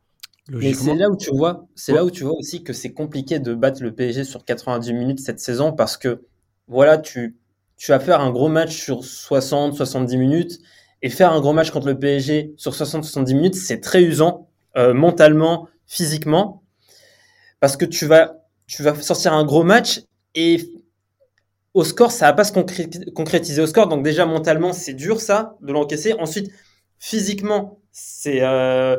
[0.49, 3.39] Mais c'est là où tu vois, c'est là où tu vois aussi que c'est compliqué
[3.39, 6.21] de battre le PSG sur 90 minutes cette saison parce que
[6.69, 7.35] voilà, tu,
[7.75, 10.59] tu vas faire un gros match sur 60, 70 minutes
[11.01, 14.47] et faire un gros match contre le PSG sur 60, 70 minutes, c'est très usant
[14.77, 16.63] euh, mentalement, physiquement
[17.59, 20.01] parce que tu vas, tu vas sortir un gros match
[20.33, 20.71] et
[21.77, 22.51] au score, ça va pas se
[23.11, 23.87] concrétiser au score.
[23.87, 26.13] Donc déjà mentalement, c'est dur ça de l'encaisser.
[26.13, 26.49] Ensuite,
[26.97, 28.97] physiquement, c'est euh,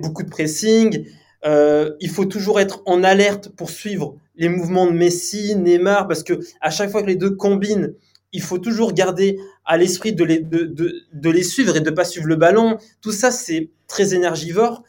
[0.00, 1.06] beaucoup de pressing.
[1.46, 6.24] Euh, il faut toujours être en alerte pour suivre les mouvements de Messi, Neymar, parce
[6.24, 7.94] que à chaque fois que les deux combinent,
[8.32, 10.74] il faut toujours garder à l'esprit de les, de,
[11.12, 12.78] de les suivre et de pas suivre le ballon.
[13.00, 14.82] Tout ça, c'est très énergivore.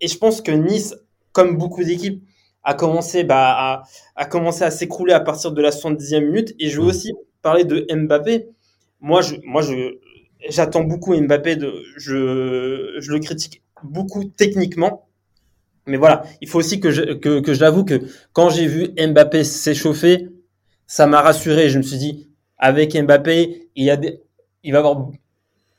[0.00, 0.94] Et je pense que Nice,
[1.32, 2.22] comme beaucoup d'équipes,
[2.68, 3.82] a commencé, bah, à,
[4.14, 6.54] a commencé à s'écrouler à partir de la 70e minute.
[6.60, 6.90] Et je veux mm.
[6.90, 8.50] aussi parler de Mbappé.
[9.00, 9.96] Moi, je, moi, je,
[10.50, 11.56] j'attends beaucoup Mbappé.
[11.56, 15.08] De, je, je le critique beaucoup techniquement.
[15.86, 18.02] Mais voilà, il faut aussi que je, que, que j'avoue que
[18.34, 20.28] quand j'ai vu Mbappé s'échauffer,
[20.86, 21.70] ça m'a rassuré.
[21.70, 22.28] Je me suis dit,
[22.58, 24.20] avec Mbappé, il y a des,
[24.62, 25.08] il va avoir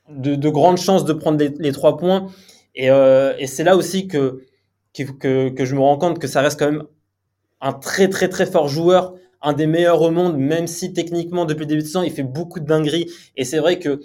[0.10, 2.32] de, de grandes chances de prendre les, les trois points.
[2.74, 4.08] Et, euh, et c'est là aussi
[4.94, 6.84] que je me rends compte que ça reste quand même
[7.62, 11.62] un très très très fort joueur, un des meilleurs au monde, même si techniquement depuis
[11.62, 13.10] le début de saison il fait beaucoup de dingueries.
[13.38, 14.02] Et c'est vrai que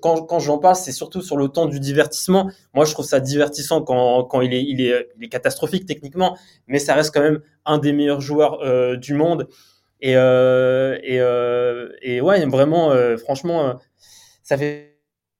[0.00, 2.50] quand, quand j'en parle, c'est surtout sur le temps du divertissement.
[2.74, 6.36] Moi, je trouve ça divertissant quand, il, est, catastrophique techniquement,
[6.66, 9.48] mais ça reste quand même un des meilleurs joueurs euh, du monde.
[10.02, 13.78] Et, euh, euh, ouais, vraiment, franchement,
[14.42, 14.98] ça fait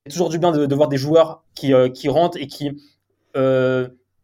[0.08, 2.70] toujours du bien de, voir des joueurs qui rentrent et qui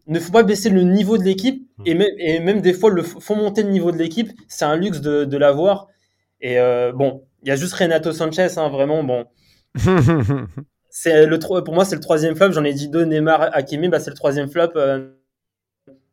[0.06, 1.82] ne faut pas baisser le niveau de l'équipe hmm.
[1.86, 4.30] et, même, et même des fois le font monter le niveau de l'équipe.
[4.48, 5.88] C'est un luxe de, de l'avoir.
[6.40, 9.04] Et euh, bon, il y a juste Renato Sanchez, hein, vraiment.
[9.04, 9.26] Bon,
[10.90, 12.52] c'est le pour moi c'est le troisième flop.
[12.52, 14.70] J'en ai dit deux, Neymar, Hakimi, bah c'est le troisième flop.
[14.76, 15.10] Euh,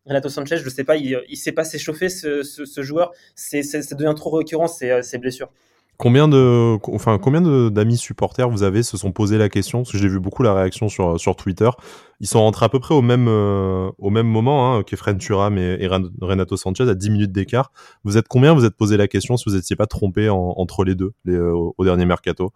[0.05, 3.11] Renato Sanchez, je sais pas, il, il sait pas s'échauffer ce, ce, ce, joueur.
[3.35, 5.51] C'est, ça devient trop récurrent ces, ces blessures.
[5.99, 9.79] Combien de, enfin, combien d'amis supporters vous avez se sont posé la question?
[9.79, 11.69] Parce que j'ai vu beaucoup la réaction sur, sur Twitter.
[12.21, 15.57] Ils sont rentrés à peu près au même, euh, au même moment hein, qu'Efren Turam
[15.57, 17.73] et, et, Renato Sanchez à 10 minutes d'écart.
[18.05, 18.53] Vous êtes combien?
[18.53, 21.51] Vous êtes posé la question si vous n'étiez pas trompé entre les deux les, euh,
[21.53, 22.53] au, dernier mercato?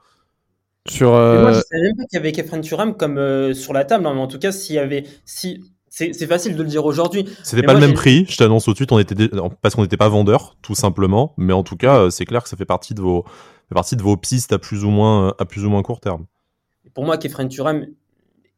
[0.87, 1.41] Sur, euh...
[1.41, 4.07] Moi, je savais même pas qu'il y avait Kefren Turam comme euh, sur la table,
[4.07, 5.61] hein, mais en tout cas, s'il y avait, si
[5.95, 7.25] c'est facile de le dire aujourd'hui.
[7.43, 9.29] C'était pas le même prix, je t'annonce tout de suite, on était
[9.61, 11.35] parce qu'on n'était pas vendeur, tout simplement.
[11.37, 13.23] Mais en tout cas, euh, c'est clair que ça fait partie de vos,
[13.69, 15.99] fait partie de vos pistes à plus ou moins, euh, à plus ou moins court
[15.99, 16.25] terme.
[16.95, 17.85] Pour moi, Kefren Turam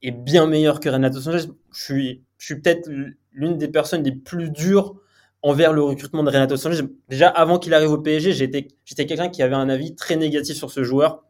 [0.02, 1.50] est bien meilleur que Renato Sanchez.
[1.74, 2.89] Je suis, je suis peut-être
[3.34, 4.95] l'une des personnes les plus dures
[5.41, 6.84] envers le recrutement de Renato Sanchez.
[7.10, 10.71] Déjà, avant qu'il arrive au PSG, j'étais quelqu'un qui avait un avis très négatif sur
[10.71, 11.26] ce joueur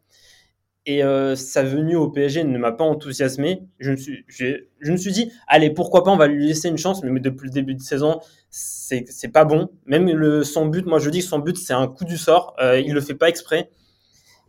[0.85, 3.63] et euh, sa venue au PSG ne m'a pas enthousiasmé.
[3.79, 6.77] Je me suis, je me suis dit, allez, pourquoi pas, on va lui laisser une
[6.77, 8.19] chance, mais depuis le début de saison,
[8.49, 9.69] c'est, c'est pas bon.
[9.85, 12.55] Même le, son but, moi je dis que son but, c'est un coup du sort.
[12.61, 13.69] Euh, il le fait pas exprès.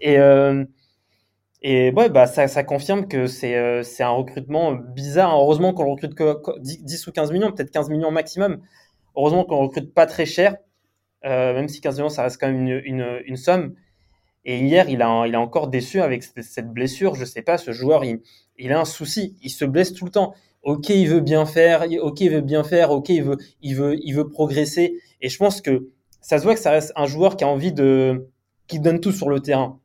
[0.00, 0.64] Et, euh,
[1.62, 5.34] et ouais, bah, ça, ça confirme que c'est, euh, c'est un recrutement bizarre.
[5.34, 8.60] Heureusement qu'on recrute que 10 ou 15 millions, peut-être 15 millions maximum.
[9.16, 10.56] Heureusement qu'on recrute pas très cher,
[11.24, 13.74] euh, même si 15 millions, ça reste quand même une, une, une somme.
[14.48, 17.16] Et hier, il a, il a encore déçu avec cette blessure.
[17.16, 18.20] Je sais pas, ce joueur, il,
[18.58, 19.36] il a un souci.
[19.42, 20.34] Il se blesse tout le temps.
[20.62, 21.84] Ok, il veut bien faire.
[22.00, 22.92] Ok, il veut bien faire.
[22.92, 25.00] Ok, il veut, il veut, il veut progresser.
[25.20, 27.72] Et je pense que ça se voit que ça reste un joueur qui a envie
[27.72, 28.28] de,
[28.68, 29.80] qui donne tout sur le terrain.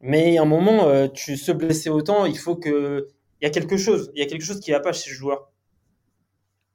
[0.00, 3.08] Mais à un moment, euh, tu se blesser autant, il faut que,
[3.40, 4.10] il y a quelque chose.
[4.14, 5.52] Il y a quelque chose qui va pas chez ce joueur.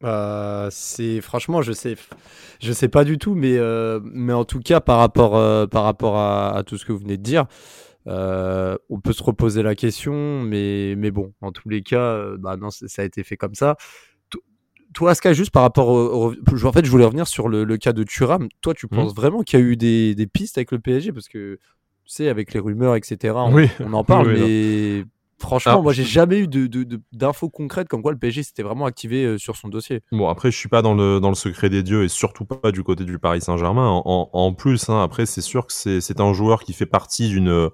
[0.03, 1.95] Euh, c'est franchement, je sais,
[2.59, 5.83] je sais pas du tout, mais euh, mais en tout cas par rapport euh, par
[5.83, 7.45] rapport à, à, tout ce que vous venez de dire,
[8.05, 12.69] on peut se reposer la question, mais mais bon, en tous les cas, bah non,
[12.71, 13.77] ça a été fait comme ça.
[14.93, 17.77] Toi, Aska, juste par rapport au, au, en fait, je voulais revenir sur le, le
[17.77, 18.49] cas de Thuram.
[18.59, 18.89] Toi, tu mmh.
[18.89, 21.59] penses vraiment qu'il y a eu des, des pistes avec le PSG parce que
[22.03, 23.33] tu sais, avec les rumeurs, etc.
[23.37, 23.69] On, oui.
[23.79, 25.05] on en parle, oui, mais
[25.41, 25.81] Franchement, ah.
[25.81, 29.25] moi, j'ai jamais eu d'infos de, de, concrètes comme quoi le PSG s'était vraiment activé
[29.25, 30.01] euh, sur son dossier.
[30.11, 32.71] Bon, après, je suis pas dans le, dans le secret des dieux et surtout pas
[32.71, 34.01] du côté du Paris Saint-Germain.
[34.05, 37.69] En, en, plus, hein, après, c'est sûr que c'est un joueur qui fait partie d'une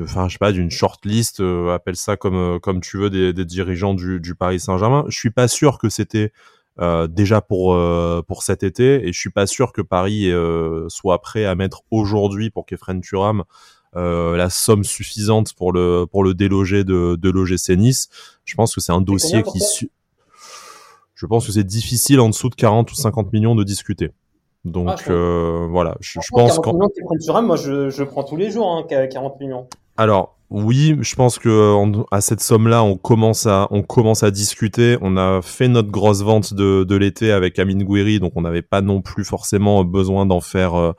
[0.00, 3.32] enfin je sais pas d'une shortlist euh, appelle ça comme euh, comme tu veux des,
[3.32, 6.32] des dirigeants du, du Paris Saint-Germain je suis pas sûr que c'était
[6.80, 7.76] euh, déjà pour
[8.26, 10.30] pour cet été et je suis pas sûr que Paris
[10.88, 13.44] soit prêt à mettre aujourd'hui pour qu'Efren Turam
[13.94, 18.08] la somme suffisante pour le pour le déloger de de l'OGC Nice.
[18.44, 19.60] Je pense que c'est un dossier qui
[21.18, 24.12] je pense que c'est difficile en dessous de 40 ou 50 millions de discuter.
[24.64, 28.70] Donc ah, euh, voilà, je, je pense qu'en moi je, je, prends tous les jours
[28.70, 29.68] hein, 40 millions.
[29.96, 31.74] Alors oui, je pense que
[32.10, 34.96] à cette somme-là, on commence à on commence à discuter.
[35.02, 38.62] On a fait notre grosse vente de, de l'été avec Amine Gouiri, donc on n'avait
[38.62, 40.92] pas non plus forcément besoin d'en faire euh,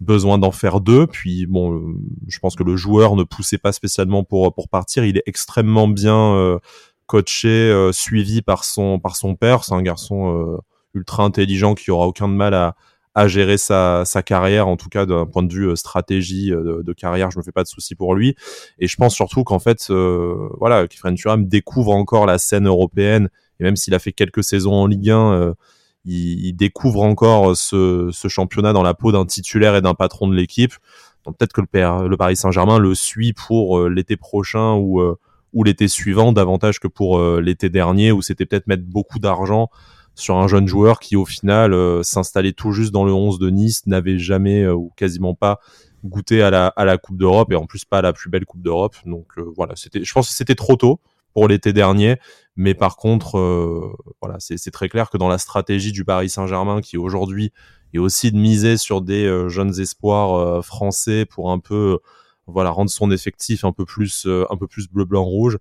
[0.00, 1.08] besoin d'en faire deux.
[1.08, 1.80] Puis bon, euh,
[2.28, 5.04] je pense que le joueur ne poussait pas spécialement pour pour partir.
[5.04, 6.58] Il est extrêmement bien euh,
[7.06, 9.64] coaché, suivi par son par son père.
[9.64, 10.60] C'est un garçon
[10.94, 12.76] ultra intelligent qui aura aucun de mal à
[13.14, 16.82] à gérer sa, sa carrière, en tout cas d'un point de vue euh, stratégie euh,
[16.82, 18.34] de, carrière, je me fais pas de soucis pour lui.
[18.78, 23.28] Et je pense surtout qu'en fait, euh, voilà, Kifren Thuram découvre encore la scène européenne,
[23.60, 25.54] et même s'il a fait quelques saisons en Ligue 1, euh,
[26.04, 30.26] il, il, découvre encore ce, ce championnat dans la peau d'un titulaire et d'un patron
[30.26, 30.74] de l'équipe.
[31.24, 35.00] Donc peut-être que le, le Paris Saint-Germain le suit pour l'été prochain ou,
[35.52, 39.70] ou l'été suivant davantage que pour l'été dernier où c'était peut-être mettre beaucoup d'argent
[40.14, 43.50] sur un jeune joueur qui au final euh, s'installait tout juste dans le 11 de
[43.50, 45.60] Nice, n'avait jamais euh, ou quasiment pas
[46.04, 48.44] goûté à la, à la Coupe d'Europe et en plus pas à la plus belle
[48.44, 48.96] Coupe d'Europe.
[49.06, 51.00] Donc euh, voilà, c'était, je pense que c'était trop tôt
[51.32, 52.16] pour l'été dernier,
[52.56, 53.38] mais par contre,
[54.20, 57.52] voilà, c'est très clair que dans la stratégie du Paris Saint-Germain qui aujourd'hui
[57.94, 62.00] est aussi de miser sur des jeunes espoirs français pour un peu
[62.46, 65.56] voilà rendre son effectif un peu plus un peu plus bleu blanc rouge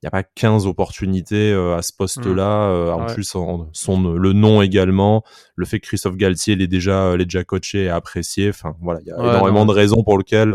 [0.00, 2.68] il n'y a pas 15 opportunités euh, à ce poste-là.
[2.68, 2.72] Mmh.
[2.72, 5.24] Euh, en plus, son, le nom également,
[5.56, 8.50] le fait que Christophe Galtier l'ait déjà, l'ait déjà coaché et apprécié.
[8.50, 10.54] Enfin, voilà, il y a énormément de raisons pour lesquelles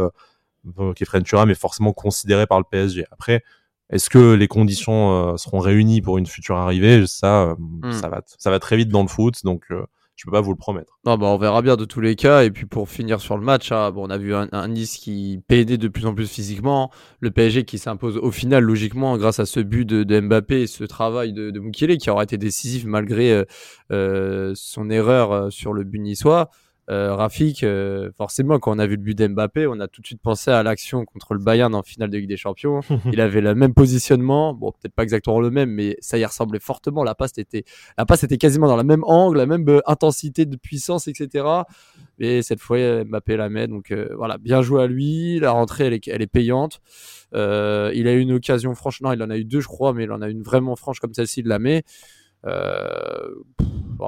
[0.79, 3.05] euh, Kefren Turam est forcément considéré par le PSG.
[3.11, 3.43] Après,
[3.89, 7.05] est-ce que les conditions seront réunies pour une future arrivée?
[7.05, 7.91] Ça, mmh.
[7.91, 9.43] ça va, ça va très vite dans le foot.
[9.43, 9.65] Donc,
[10.15, 10.99] je peux pas vous le promettre.
[11.05, 12.43] Non, bah on verra bien de tous les cas.
[12.43, 15.41] Et puis pour finir sur le match, hein, bon, on a vu un, Nice qui
[15.47, 19.45] pédait de plus en plus physiquement, le PSG qui s'impose au final logiquement grâce à
[19.45, 23.43] ce but de, Mbappé et ce travail de, de qui aura été décisif malgré euh,
[23.91, 26.49] euh son erreur euh, sur le but niçois
[26.89, 30.07] euh, Rafik, euh, forcément, quand on a vu le but d'Mbappé, on a tout de
[30.07, 32.81] suite pensé à l'action contre le Bayern en finale de Ligue des Champions.
[33.11, 36.59] il avait le même positionnement, bon, peut-être pas exactement le même, mais ça y ressemblait
[36.59, 37.03] fortement.
[37.03, 37.63] La passe était,
[37.97, 41.45] la passe était quasiment dans la même angle, la même euh, intensité de puissance, etc.
[42.19, 43.67] Et cette fois, Mbappé la met.
[43.67, 45.39] Donc euh, voilà, bien joué à lui.
[45.39, 46.81] La rentrée, elle est, elle est payante.
[47.33, 49.93] Euh, il a eu une occasion franche, non, il en a eu deux, je crois,
[49.93, 51.83] mais il en a une vraiment franche comme celle-ci, il la met.
[52.45, 53.29] Euh,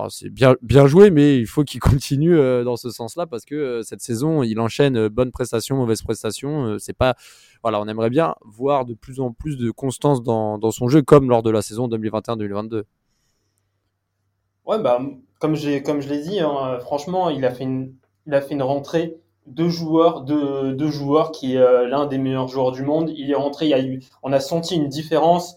[0.09, 3.55] c'est bien, bien joué, mais il faut qu'il continue euh, dans ce sens-là parce que
[3.55, 6.77] euh, cette saison, il enchaîne bonne prestation, mauvaise prestation.
[6.79, 7.15] c'est pas,
[7.61, 11.01] voilà, on aimerait bien voir de plus en plus de constance dans, dans son jeu,
[11.01, 12.83] comme lors de la saison 2021-2022.
[14.65, 14.99] Ouais, bah,
[15.39, 17.93] comme, j'ai, comme je l'ai dit, hein, franchement, il a fait une,
[18.25, 22.47] il a fait une rentrée de joueurs, de, de joueurs qui est l'un des meilleurs
[22.47, 23.11] joueurs du monde.
[23.15, 25.55] Il est rentré, il y a eu, on a senti une différence.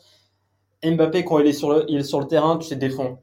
[0.85, 3.19] Mbappé, quand il est sur le, terrain, tu sais, défend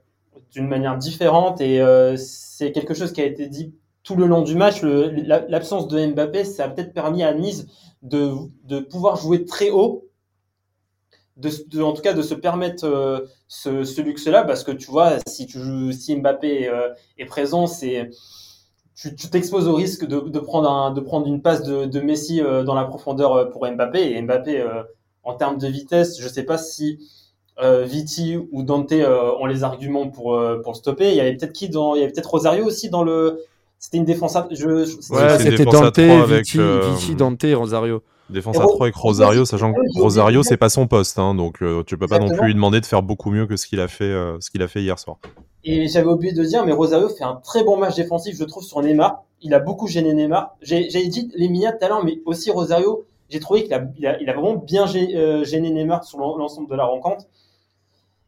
[0.51, 4.41] d'une manière différente et euh, c'est quelque chose qui a été dit tout le long
[4.41, 4.81] du match.
[4.81, 7.65] L'absence de Mbappé, ça a peut-être permis à Nice
[8.01, 8.31] de,
[8.63, 10.07] de pouvoir jouer très haut,
[11.37, 15.47] de, en tout cas de se permettre euh, ce, luxe-là, parce que tu vois, si,
[16.17, 17.65] Mbappé euh, est présent,
[18.95, 22.85] tu t'exposes au risque de, prendre de prendre une passe de, de Messi dans la
[22.85, 24.11] profondeur pour Mbappé.
[24.11, 24.65] Et Mbappé,
[25.23, 26.99] en termes de vitesse, je sais pas si
[27.61, 31.11] Viti ou Dante euh, ont les arguments pour euh, pour stopper.
[31.11, 33.43] Il y avait peut-être qui dans, il y avait peut-être Rosario aussi dans le.
[33.79, 34.47] C'était une défense à.
[34.51, 38.01] Je, ouais, c'était Dante, Viti, Viti, Dante et Rosario.
[38.27, 41.95] Défense à 3 avec Rosario, sachant que Rosario c'est pas son poste, hein, donc tu
[41.95, 44.11] peux pas non plus lui demander de faire beaucoup mieux que ce qu'il a fait,
[44.39, 45.17] ce qu'il a fait hier soir.
[45.63, 48.63] Et j'avais oublié de dire, mais Rosario fait un très bon match défensif, je trouve,
[48.63, 49.23] sur Neymar.
[49.41, 50.55] Il a beaucoup gêné Neymar.
[50.61, 53.05] J'ai dit les Mia de talent, mais aussi Rosario.
[53.29, 56.75] J'ai trouvé qu'il a, il a, il a, vraiment bien gêné Neymar sur l'ensemble de
[56.75, 57.25] la rencontre.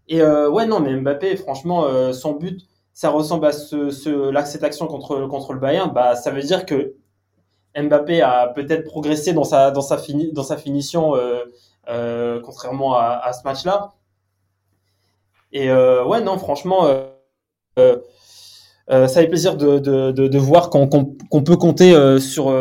[0.07, 2.61] Et euh, ouais, non, mais Mbappé, franchement, euh, son but,
[2.93, 5.91] ça ressemble à ce, ce, cette action contre, contre le Bayern.
[5.93, 6.95] Bah, ça veut dire que
[7.77, 13.31] Mbappé a peut-être progressé dans sa, dans sa, fini, dans sa finition, euh, contrairement à,
[13.33, 13.93] ce match-là.
[15.51, 16.87] Et ouais, non, franchement,
[17.77, 22.51] ça fait plaisir de, de, de, voir qu'on qu'on peut compter sur,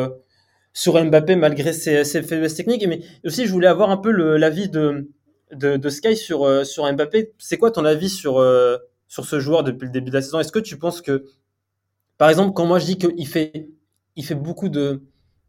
[0.75, 2.87] sur Mbappé malgré ses, ses faiblesses techniques.
[2.87, 5.09] Mais aussi, je voulais avoir un peu l'avis de,
[5.53, 7.33] de, Sky sur, euh, sur Mbappé.
[7.39, 8.79] C'est quoi ton avis sur, euh,
[9.09, 10.41] sur ce joueur depuis le début de la saison?
[10.41, 11.25] Est-ce que tu penses que,
[12.19, 13.69] par exemple, quand moi je dis qu'il fait,
[14.17, 15.03] il fait beaucoup de,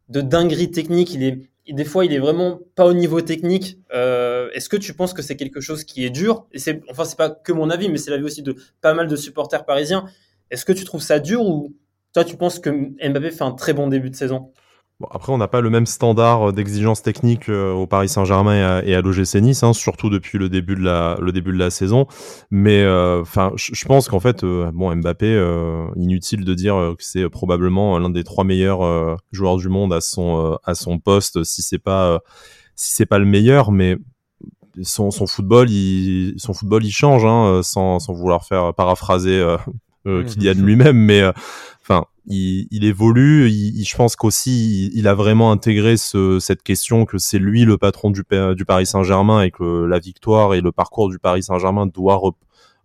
[0.09, 3.79] de dingueries techniques, il est, des fois, il est vraiment pas au niveau technique.
[3.93, 6.47] Euh, Est-ce que tu penses que c'est quelque chose qui est dur?
[6.51, 9.07] Et c'est, enfin, c'est pas que mon avis, mais c'est l'avis aussi de pas mal
[9.07, 10.05] de supporters parisiens.
[10.51, 11.75] Est-ce que tu trouves ça dur ou
[12.13, 14.51] toi, tu penses que Mbappé fait un très bon début de saison?
[14.99, 18.95] Bon, après, on n'a pas le même standard d'exigence technique euh, au Paris Saint-Germain et
[18.95, 21.69] à, à l'OGC Nice, hein, surtout depuis le début de la, le début de la
[21.69, 22.07] saison.
[22.49, 27.03] Mais euh, enfin, je pense qu'en fait, euh, bon, Mbappé, euh, inutile de dire que
[27.03, 31.61] c'est probablement l'un des trois meilleurs joueurs du monde à son à son poste, si
[31.61, 32.19] c'est pas
[32.75, 33.97] si c'est pas le meilleur, mais
[34.81, 39.43] son, son football, il, son football, il change, hein, sans, sans vouloir faire paraphraser
[40.07, 41.21] euh, Kylian lui-même, mais
[41.87, 43.49] enfin il, il, évolue.
[43.49, 47.77] Il, je pense qu'aussi il, a vraiment intégré ce, cette question que c'est lui le
[47.77, 48.23] patron du,
[48.55, 52.19] du Paris Saint-Germain et que la victoire et le parcours du Paris Saint-Germain doit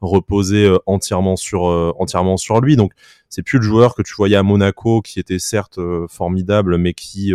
[0.01, 2.77] reposer euh, entièrement sur euh, entièrement sur lui.
[2.77, 2.93] Donc
[3.29, 6.93] c'est plus le joueur que tu voyais à Monaco qui était certes euh, formidable, mais
[6.93, 7.33] qui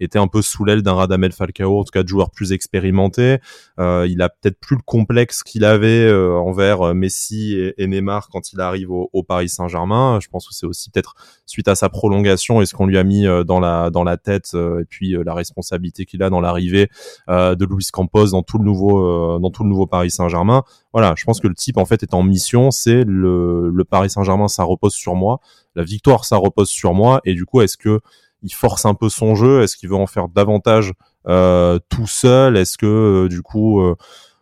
[0.00, 3.38] était un peu sous l'aile d'un Radamel Falcao, en tout cas de joueur plus expérimenté.
[3.78, 8.28] Euh, il a peut-être plus le complexe qu'il avait euh, envers euh, Messi et, Neymar
[8.28, 10.18] quand il arrive au, Paris Saint-Germain.
[10.20, 11.14] Je pense que c'est aussi peut-être
[11.46, 14.16] suite à sa prolongation et ce qu'on lui a mis euh, dans la dans la
[14.16, 16.88] tête et puis la responsabilité qu'il a dans l'arrivée
[17.28, 20.62] de Luis Campos dans tout le nouveau dans tout le nouveau Paris Saint-Germain.
[20.92, 22.70] Voilà, je pense que le type en fait est en mission.
[22.70, 25.40] C'est le, le Paris Saint-Germain, ça repose sur moi.
[25.74, 27.20] La victoire, ça repose sur moi.
[27.24, 28.00] Et du coup, est-ce que
[28.42, 29.62] il force un peu son jeu.
[29.62, 30.92] Est-ce qu'il veut en faire davantage
[31.28, 32.56] euh, tout seul?
[32.56, 33.96] Est-ce que euh, du coup, euh,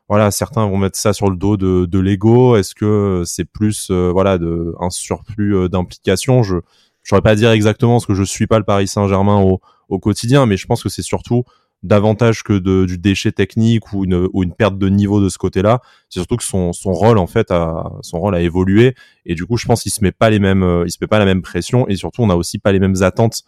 [0.08, 2.56] voilà, certains vont mettre ça sur le dos de, de l'ego?
[2.56, 6.42] Est-ce que c'est plus voilà de un surplus d'implication?
[6.42, 6.56] Je
[7.02, 10.46] saurais pas dire exactement parce que je suis pas le Paris Saint-Germain au, au quotidien,
[10.46, 11.44] mais je pense que c'est surtout
[11.82, 15.36] davantage que de, du déchet technique ou une, ou une perte de niveau de ce
[15.36, 15.80] côté-là.
[16.08, 18.94] C'est surtout que son, son rôle en fait a son rôle a évolué.
[19.26, 21.18] Et du coup je pense qu'il se met pas les mêmes il se met pas
[21.18, 21.86] la même pression.
[21.88, 23.42] Et surtout on a aussi pas les mêmes attentes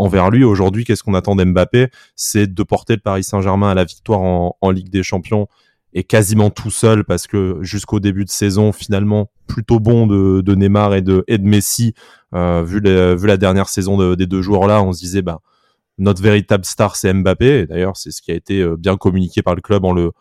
[0.00, 0.44] envers lui.
[0.44, 1.88] Aujourd'hui, qu'est-ce qu'on attend d'Mbappé?
[2.16, 5.46] C'est de porter le Paris Saint-Germain à la victoire en, Ligue des Champions
[5.92, 10.94] et quasiment tout seul parce que jusqu'au début de saison, finalement, plutôt bon de, Neymar
[10.94, 11.94] et de, Messi,
[12.34, 15.40] euh, vu, la dernière saison des deux joueurs-là, on se disait, bah,
[15.98, 17.66] notre véritable star, c'est Mbappé.
[17.66, 20.12] D'ailleurs, c'est ce qui a été euh, bien communiqué par le club en le,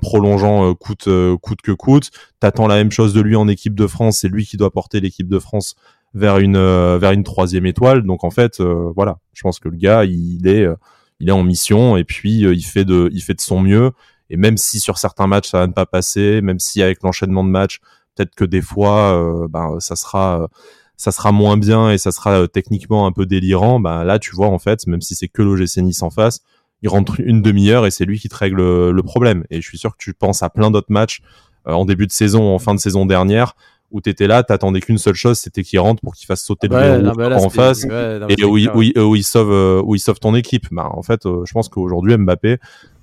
[0.00, 2.10] prolongeant euh, coûte que coûte.
[2.40, 5.00] T'attends la même chose de lui en équipe de France, c'est lui qui doit porter
[5.00, 5.76] l'équipe de France
[6.14, 8.02] vers une euh, vers une troisième étoile.
[8.02, 10.76] Donc en fait, euh, voilà, je pense que le gars, il est euh,
[11.20, 13.92] il est en mission et puis il fait de il fait de son mieux.
[14.30, 17.44] Et même si sur certains matchs ça va ne pas passer, même si avec l'enchaînement
[17.44, 17.80] de matchs,
[18.14, 20.48] peut-être que des fois, ben ça sera
[20.96, 23.78] ça sera moins bien et ça sera techniquement un peu délirant.
[23.78, 26.40] Ben là, tu vois en fait, même si c'est que l'OGC Nice en face,
[26.82, 29.44] il rentre une demi-heure et c'est lui qui te règle le problème.
[29.50, 31.22] Et je suis sûr que tu penses à plein d'autres matchs
[31.64, 33.54] en début de saison, en fin de saison dernière,
[33.92, 36.74] où t'étais là, t'attendais qu'une seule chose, c'était qu'il rentre pour qu'il fasse sauter le
[36.74, 40.66] ouais, en face et où, il, sauve euh, où il sauve ton équipe.
[40.72, 42.58] Bah, en fait, euh, je pense qu'aujourd'hui Mbappé,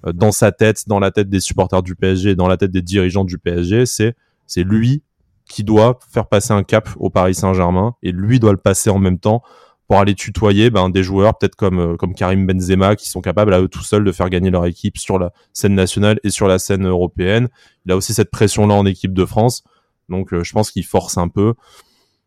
[0.08, 2.82] euh, dans sa tête, dans la tête des supporters du PSG, dans la tête des
[2.82, 4.16] dirigeants du PSG, c'est
[4.48, 5.04] c'est lui
[5.48, 9.00] qui doit faire passer un cap au Paris Saint-Germain et lui doit le passer en
[9.00, 9.44] même temps
[9.88, 13.62] pour aller tutoyer ben, des joueurs peut-être comme comme Karim Benzema qui sont capables à
[13.62, 16.58] eux tout seuls de faire gagner leur équipe sur la scène nationale et sur la
[16.58, 17.48] scène européenne.
[17.86, 19.64] Il a aussi cette pression là en équipe de France.
[20.10, 21.54] Donc euh, je pense qu'il force un peu.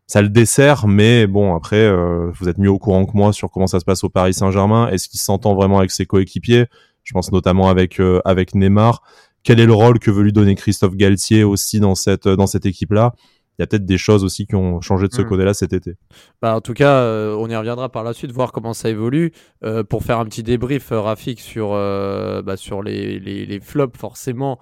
[0.05, 3.49] Ça le dessert, mais bon, après, euh, vous êtes mieux au courant que moi sur
[3.49, 4.89] comment ça se passe au Paris Saint-Germain.
[4.89, 6.65] Est-ce qu'il s'entend vraiment avec ses coéquipiers?
[7.03, 9.01] Je pense notamment avec, euh, avec Neymar.
[9.43, 12.65] Quel est le rôle que veut lui donner Christophe Galtier aussi dans cette, dans cette
[12.65, 13.13] équipe-là?
[13.57, 15.25] Il y a peut-être des choses aussi qui ont changé de ce hmm.
[15.25, 15.95] côté-là cet été.
[16.41, 17.05] Bah, en tout cas,
[17.37, 19.31] on y reviendra par la suite, voir comment ça évolue.
[19.89, 24.59] pour faire un petit débrief, Rafik, sur, bah, sur les, les, les, flops, forcément,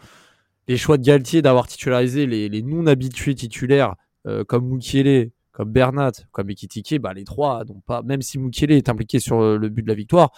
[0.71, 6.49] les choix de Galtier d'avoir titularisé les, non-habitués titulaires euh, comme Mukiele, comme Bernat, comme
[6.49, 9.83] Ekitike, bah, les trois n'ont pas, même si Mukiele est impliqué sur euh, le but
[9.83, 10.31] de la victoire,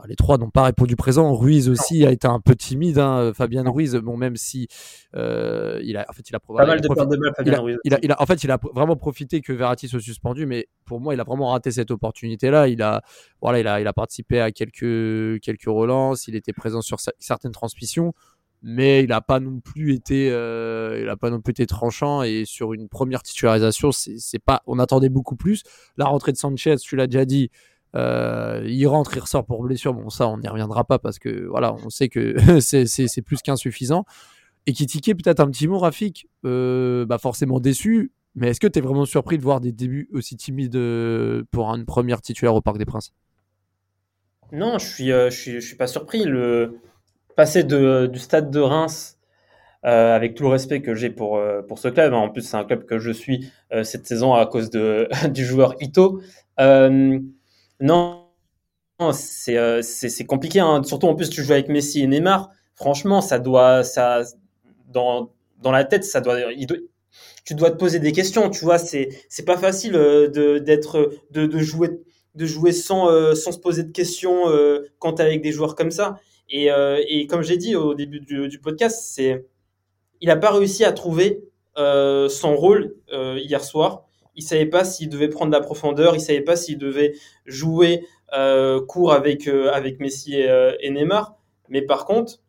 [0.00, 1.32] bah, les trois n'ont pas répondu présent.
[1.36, 2.98] Ruiz aussi a été un peu timide.
[2.98, 3.30] Hein.
[3.36, 4.66] Fabien Ruiz, bon, même si
[5.14, 7.78] euh, il a, en fait, il a pas mal de de mal, Fabien Ruiz.
[7.84, 11.14] Il a, en fait, il a vraiment profité que Verratti soit suspendu, mais pour moi,
[11.14, 12.66] il a vraiment raté cette opportunité-là.
[12.66, 13.02] Il a,
[13.40, 16.26] voilà, il a, il a participé à quelques quelques relances.
[16.26, 18.12] Il était présent sur certaines transmissions
[18.62, 22.72] mais il n'a pas non plus été euh, pas non plus été tranchant et sur
[22.72, 25.64] une première titularisation c'est pas on attendait beaucoup plus.
[25.96, 27.50] La rentrée de Sanchez tu l'as déjà dit
[27.94, 29.92] euh, il rentre il ressort pour blessure.
[29.94, 34.04] Bon ça on n'y reviendra pas parce que voilà on sait que c'est plus qu'insuffisant.
[34.66, 38.78] Et tiquait peut-être un petit mot Rafik euh, bah forcément déçu mais est-ce que tu
[38.78, 40.78] es vraiment surpris de voir des débuts aussi timides
[41.50, 43.12] pour une première titulaire au Parc des Princes?
[44.52, 46.24] Non je suis suis pas surpris
[47.36, 49.18] passer du stade de Reims,
[49.84, 52.18] euh, avec tout le respect que j'ai pour, euh, pour ce club, hein.
[52.18, 55.44] en plus c'est un club que je suis euh, cette saison à cause de, du
[55.44, 56.20] joueur Ito.
[57.80, 58.28] non,
[59.12, 60.60] c'est compliqué.
[60.60, 60.84] Hein.
[60.84, 62.50] Surtout en plus, tu joues avec Messi et Neymar.
[62.76, 64.22] Franchement, ça doit, ça,
[64.86, 66.36] dans, dans la tête, ça doit,
[67.44, 68.50] tu dois te poser des questions.
[68.50, 69.08] Tu vois, c'est
[69.44, 71.90] pas facile de d'être de, jouer
[72.36, 74.44] de jouer sans sans se poser de questions
[75.00, 76.20] quand t'es avec des joueurs comme ça.
[76.54, 76.68] Et,
[77.08, 79.46] et comme j'ai dit au début du, podcast, c'est
[80.20, 81.42] il a pas réussi à trouver
[81.76, 86.56] son rôle hier soir il savait pas s'il devait prendre la profondeur, il savait pas
[86.56, 87.14] s'il devait
[87.46, 91.36] jouer euh, court avec, euh, avec Messi euh, et, Neymar.
[91.68, 92.40] Mais par contre,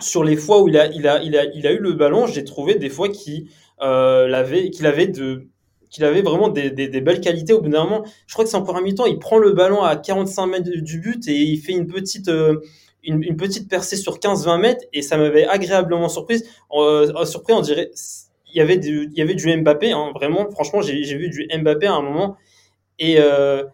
[0.00, 2.26] sur les fois où il a, il a, il a, il a eu le ballon,
[2.26, 5.48] j'ai trouvé des fois qu'il avait, qu'il avait de
[5.90, 8.04] qu'il avait vraiment des, belles qualités au bout d'un moment.
[8.26, 11.00] Je crois que c'est en première mi-temps, il prend le ballon à 45 mètres du
[11.00, 15.16] but et il fait une petite, une, une, petite percée sur 15-20 mètres et ça
[15.16, 16.44] m'avait agréablement surprise.
[17.24, 17.90] surpris, on dirait,
[18.52, 20.50] il y avait du, il y avait du Mbappé, hein, vraiment.
[20.50, 22.36] Franchement, j'ai vu du Mbappé à un moment.
[22.98, 23.64] Et euh,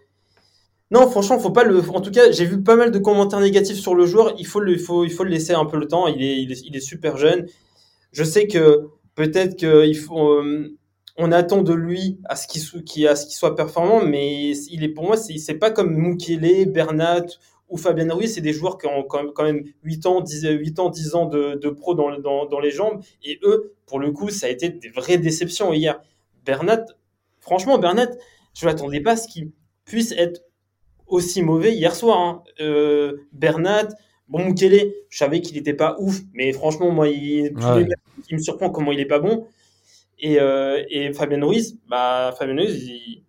[0.91, 1.81] non, franchement, faut pas le.
[1.91, 4.35] En tout cas, j'ai vu pas mal de commentaires négatifs sur le joueur.
[4.39, 6.07] Il faut le, il faut, il faut le laisser un peu le temps.
[6.07, 7.47] Il est, il est, il est super jeune.
[8.13, 10.31] Je sais que peut-être qu'il faut.
[10.31, 10.77] Euh,
[11.19, 15.55] on attend de lui à ce qu'il soit performant, mais il est pour moi, c'est
[15.55, 17.27] pas comme Mukele, Bernat
[17.69, 20.89] ou Fabien Ruiz, c'est des joueurs qui ont quand même 8 ans, 10, 8 ans,
[20.89, 23.03] 10 ans de, de pro dans, dans, dans, les jambes.
[23.25, 26.01] Et eux, pour le coup, ça a été des vraies déceptions hier.
[26.45, 26.85] Bernat,
[27.41, 28.11] franchement, Bernat,
[28.55, 29.51] je ne m'attendais pas à ce qu'il
[29.85, 30.43] puisse être
[31.09, 32.19] aussi mauvais hier soir.
[32.19, 32.43] Hein.
[32.61, 33.89] Euh, Bernat,
[34.29, 37.53] bon, Mukele, je savais qu'il n'était pas ouf, mais franchement, moi, il,
[38.29, 39.47] il, me surprend comment il n'est pas bon.
[40.19, 43.23] Et, euh, et Fabien Ruiz, bah, Fabien Ruiz,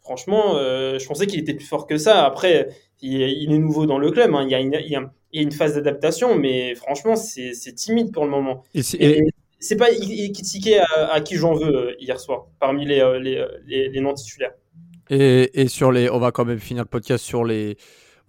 [0.00, 2.24] franchement, euh, je pensais qu'il était plus fort que ça.
[2.24, 2.68] Après,
[3.02, 4.34] il, est nouveau dans le club.
[4.34, 4.44] Hein.
[4.44, 8.24] Il, y a une, il, y a une, phase d'adaptation, mais franchement, c'est timide pour
[8.24, 8.64] le moment.
[8.74, 8.82] Et
[9.62, 14.00] c'est pas Kitike à, à qui j'en veux euh, hier soir, parmi les, les, les,
[14.00, 14.54] non titulaires.
[15.10, 17.76] Et, et, sur les, on va quand même finir le podcast sur les,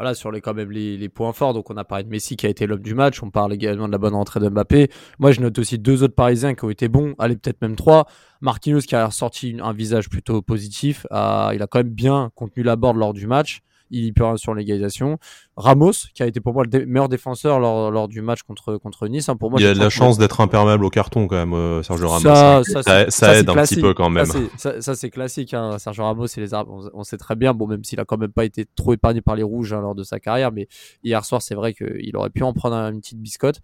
[0.02, 1.54] voilà, sur les quand même les, les points forts.
[1.54, 3.22] Donc on a parlé de Messi qui a été l'homme du match.
[3.22, 4.90] On parle également de la bonne rentrée de Mbappé.
[5.20, 7.14] Moi, je note aussi deux autres Parisiens qui ont été bons.
[7.20, 8.08] Allez, peut-être même trois.
[8.42, 11.06] Marquinhos qui a ressorti un visage plutôt positif.
[11.12, 13.62] Ah, il a quand même bien contenu la board lors du match
[13.92, 15.20] il y peut rien sur l'égalisation.
[15.58, 19.08] Ramos, qui a été pour moi le meilleur défenseur lors, lors, du match contre, contre
[19.08, 19.30] Nice.
[19.30, 21.84] Hein, pour moi, il a de la chance d'être imperméable au carton quand même, euh,
[21.84, 22.22] Sergio Ramos.
[22.22, 22.64] Ça, hein.
[22.64, 24.26] ça, ça, aide un petit peu quand même.
[24.58, 25.54] Ça, c'est classique.
[25.54, 25.78] Hein.
[25.78, 27.54] Sergio Ramos et les arbres, on, sait très bien.
[27.54, 29.96] Bon, même s'il a quand même pas été trop épargné par les rouges hein, lors
[29.96, 30.68] de sa carrière, mais
[31.04, 33.60] hier soir, c'est vrai qu'il aurait pu en prendre une petite biscotte.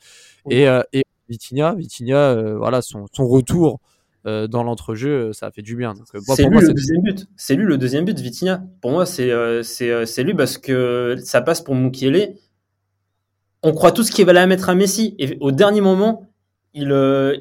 [0.49, 3.79] Et, euh, et Vitinha, Vitinha, euh, voilà, son, son retour
[4.27, 5.93] euh, dans l'entrejeu, ça a fait du bien.
[6.13, 7.27] Euh, c'est lui le deuxième but.
[7.37, 8.61] C'est lui le deuxième but, Vitinha.
[8.81, 12.35] Pour moi, c'est euh, c'est lui parce que ça passe pour Mukiele.
[13.63, 15.15] On croit tous qu'il va la mettre à Messi.
[15.17, 16.27] Et au dernier moment,
[16.73, 16.87] il,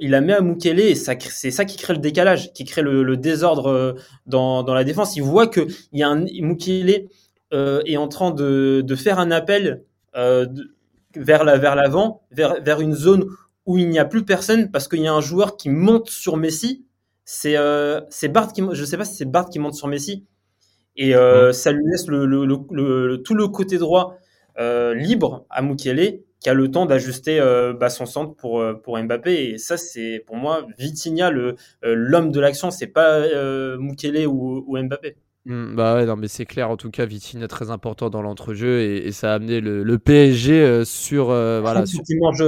[0.01, 3.16] il la met à Mukiele et c'est ça qui crée le décalage, qui crée le,
[3.16, 5.16] désordre dans, dans, la défense.
[5.16, 7.09] Il voit que il y a un Mukiele
[7.53, 9.82] est en train de, de faire un appel
[10.14, 13.26] vers la vers l'avant, vers, vers une zone
[13.66, 16.36] où il n'y a plus personne parce qu'il y a un joueur qui monte sur
[16.36, 16.86] Messi.
[17.24, 18.00] C'est euh,
[18.30, 20.24] Bart qui, je sais pas si c'est Bart qui monte sur Messi
[20.96, 24.16] et euh, ça lui laisse le, le, le, tout le côté droit
[24.58, 28.98] euh, libre à Mukiele qui a le temps d'ajuster euh, bah, son centre pour pour
[28.98, 33.20] Mbappé et ça c'est pour moi Vitinha le l'homme de l'action c'est pas
[33.78, 35.16] Mukiele ou, ou Mbappé.
[35.48, 36.70] Mmh, bah ouais, non, mais c'est clair.
[36.70, 39.84] En tout cas, Vitinha est très important dans l'entrejeu et, et, ça a amené le,
[39.84, 41.26] le PSG sur.
[41.26, 42.00] voilà, sur...
[42.20, 42.42] mange,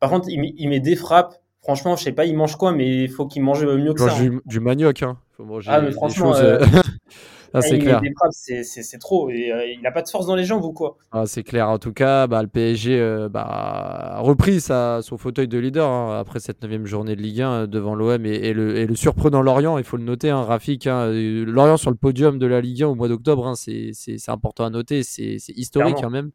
[0.00, 1.34] par contre, il, met des frappes.
[1.62, 4.14] Franchement, je sais pas, il mange quoi, mais il faut qu'il mange mieux que ça.
[4.20, 4.40] Du, hein.
[4.46, 5.18] du, manioc, hein.
[5.36, 6.60] Faut manger ah, mais franchement, euh,
[7.52, 8.00] ah, c'est clair.
[8.40, 9.28] C'est trop.
[9.28, 10.96] Et, euh, il n'a pas de force dans les jambes ou quoi?
[11.10, 11.68] Ah, C'est clair.
[11.68, 15.90] En tout cas, bah, le PSG euh, bah, a repris sa, son fauteuil de leader
[15.90, 18.94] hein, après cette neuvième journée de Ligue 1 devant l'OM et, et, le, et, le,
[18.94, 19.78] surprenant Lorient.
[19.78, 20.86] Il faut le noter, hein, Rafik.
[20.86, 23.92] Hein, Lorient sur le podium de la Ligue 1 au mois d'octobre, hein, c'est
[24.28, 25.02] important à noter.
[25.02, 26.30] C'est historique quand même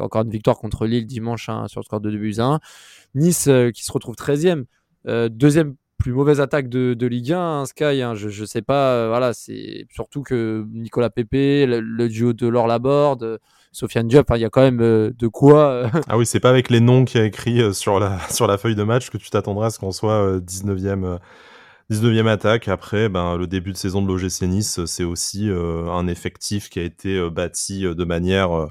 [0.00, 2.60] encore une victoire contre Lille dimanche hein, sur le score de 2 buts à 1.
[3.14, 4.64] Nice euh, qui se retrouve 13e,
[5.06, 8.00] euh, deuxième plus mauvaise attaque de, Ligue 1, hein, Sky.
[8.02, 12.46] Hein, je, ne sais pas, euh, voilà, c'est surtout que Nicolas Pepe, le, duo de
[12.46, 13.38] Laure Laborde,
[13.72, 15.90] Sofiane Diop, il y a quand même de quoi.
[16.08, 18.56] ah oui, c'est pas avec les noms qu'il y a écrit sur la, sur la
[18.56, 21.18] feuille de match que tu t'attendras à ce qu'on soit 19e.
[21.90, 22.68] 19e attaque.
[22.68, 26.84] Après, ben, le début de saison de l'OGC Nice, c'est aussi un effectif qui a
[26.84, 28.70] été bâti de manière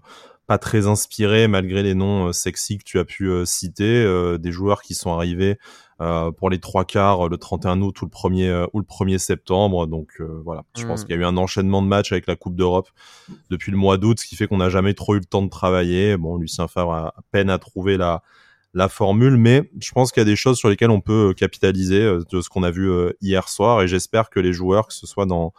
[0.49, 4.39] pas très inspiré malgré les noms euh, sexy que tu as pu euh, citer, euh,
[4.39, 5.57] des joueurs qui sont arrivés
[6.37, 9.85] pour les trois quarts le 31 août ou le 1er ou le 1er septembre.
[9.85, 11.05] Donc voilà, je pense mmh.
[11.05, 12.87] qu'il y a eu un enchaînement de matchs avec la Coupe d'Europe
[13.49, 15.49] depuis le mois d'août, ce qui fait qu'on n'a jamais trop eu le temps de
[15.49, 16.15] travailler.
[16.15, 18.23] Bon, Lucien Favre a peine à trouver la
[18.73, 21.99] la formule, mais je pense qu'il y a des choses sur lesquelles on peut capitaliser
[22.31, 22.89] de ce qu'on a vu
[23.19, 25.51] hier soir et j'espère que les joueurs, que ce soit dans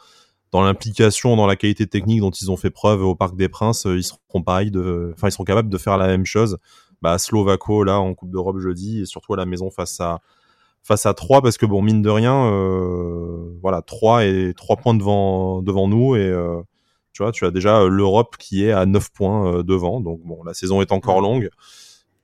[0.52, 3.86] dans l'implication, dans la qualité technique dont ils ont fait preuve au Parc des Princes,
[3.86, 6.58] ils seront pareils de, enfin ils seront capables de faire la même chose.
[7.02, 10.20] Bah, Slovako là en Coupe d'Europe jeudi et surtout à la maison face à
[10.82, 14.94] face à 3 parce que bon mine de rien euh, voilà 3 et 3 points
[14.94, 16.60] devant devant nous et euh,
[17.12, 20.00] tu vois tu as déjà l'Europe qui est à 9 points euh, devant.
[20.00, 21.50] Donc bon la saison est encore longue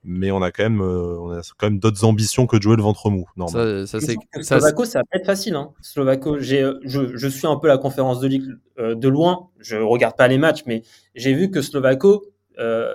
[0.06, 2.76] mais on a quand même euh, on a quand même d'autres ambitions que de jouer
[2.76, 5.70] le ventre mou ça, ça, c'est, Slovako ça va pas être facile hein.
[5.82, 8.44] Slovako j'ai euh, je, je suis un peu la conférence de ligue
[8.78, 10.82] euh, de loin je regarde pas les matchs mais
[11.14, 12.24] j'ai vu que Slovako
[12.58, 12.88] euh,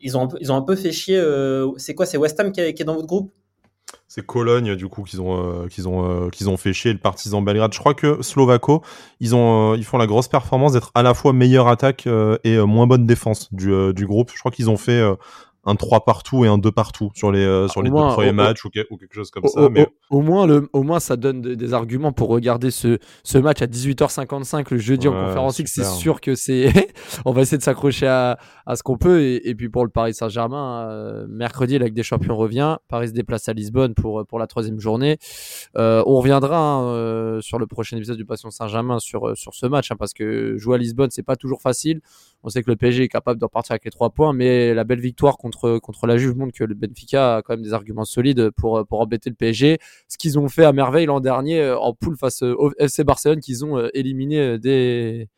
[0.00, 1.22] ils ont un peu, ils ont un peu fait chier
[1.76, 3.30] c'est quoi c'est West Ham qui est, qui est dans votre groupe?
[4.08, 6.98] C'est Cologne du coup qu'ils ont euh, qu'ils ont euh, qu'ils ont fait chier le
[6.98, 7.72] Partizan Belgrade.
[7.72, 8.82] Je crois que Slovako,
[9.20, 12.06] ils ont euh, ils font la grosse performance d'être à la fois meilleure attaque
[12.44, 14.30] et moins bonne défense du du groupe.
[14.34, 15.02] Je crois qu'ils ont fait
[15.66, 18.64] un 3 partout et un 2 partout sur les, euh, sur les deux premiers matchs
[18.64, 19.68] ou, ou, quelque chose comme ça.
[19.70, 19.86] mais...
[20.10, 23.66] au, moins, le, au moins, ça donne des, arguments pour regarder ce, ce match à
[23.66, 26.70] 18h55 le jeudi en conférence C'est sûr que c'est.
[27.24, 29.22] On va essayer de s'accrocher à, à, ce qu'on peut.
[29.22, 32.76] Et, et, puis pour le Paris Saint-Germain, euh, mercredi, la Ligue des Champions revient.
[32.88, 35.18] Paris se déplace à Lisbonne pour, pour la troisième journée.
[35.76, 39.66] Euh, on reviendra hein, euh, sur le prochain épisode du Passion Saint-Germain sur, sur ce
[39.66, 42.00] match hein, parce que jouer à Lisbonne, c'est pas toujours facile.
[42.42, 44.84] On sait que le PSG est capable de repartir avec les trois points, mais la
[44.84, 48.04] belle victoire contre, contre la Juve montre que le Benfica a quand même des arguments
[48.04, 49.78] solides pour, pour embêter le PSG.
[50.08, 53.40] Ce qu'ils ont fait à merveille l'an dernier euh, en poule face au FC Barcelone,
[53.40, 55.28] qu'ils ont euh, éliminé euh, dès,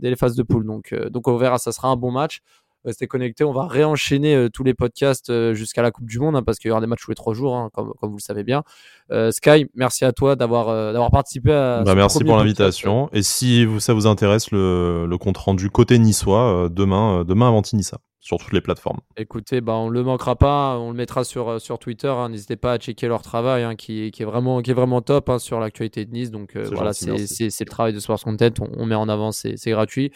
[0.00, 0.66] dès les phases de poule.
[0.66, 2.40] Donc, donc on verra, ça sera un bon match
[2.84, 3.44] restez connectés.
[3.44, 6.72] On va réenchaîner tous les podcasts jusqu'à la Coupe du Monde, hein, parce qu'il y
[6.72, 8.64] aura des matchs tous les trois jours, hein, comme, comme, vous le savez bien.
[9.12, 11.84] Euh, Sky, merci à toi d'avoir d'avoir participé à.
[11.84, 13.08] Bah, merci pour l'invitation.
[13.12, 17.62] Et si vous, ça vous intéresse, le, le compte rendu côté niçois, demain, demain avant
[17.72, 19.00] Nissa sur toutes les plateformes.
[19.16, 22.06] Écoutez, bah, on le manquera pas, on le mettra sur, euh, sur Twitter.
[22.06, 22.28] Hein.
[22.28, 25.28] N'hésitez pas à checker leur travail hein, qui, qui, est vraiment, qui est vraiment top
[25.28, 26.30] hein, sur l'actualité de Nice.
[26.30, 28.50] Donc euh, voilà, c'est le travail de Sports Content.
[28.60, 30.12] On, on met en avant, c'est gratuit.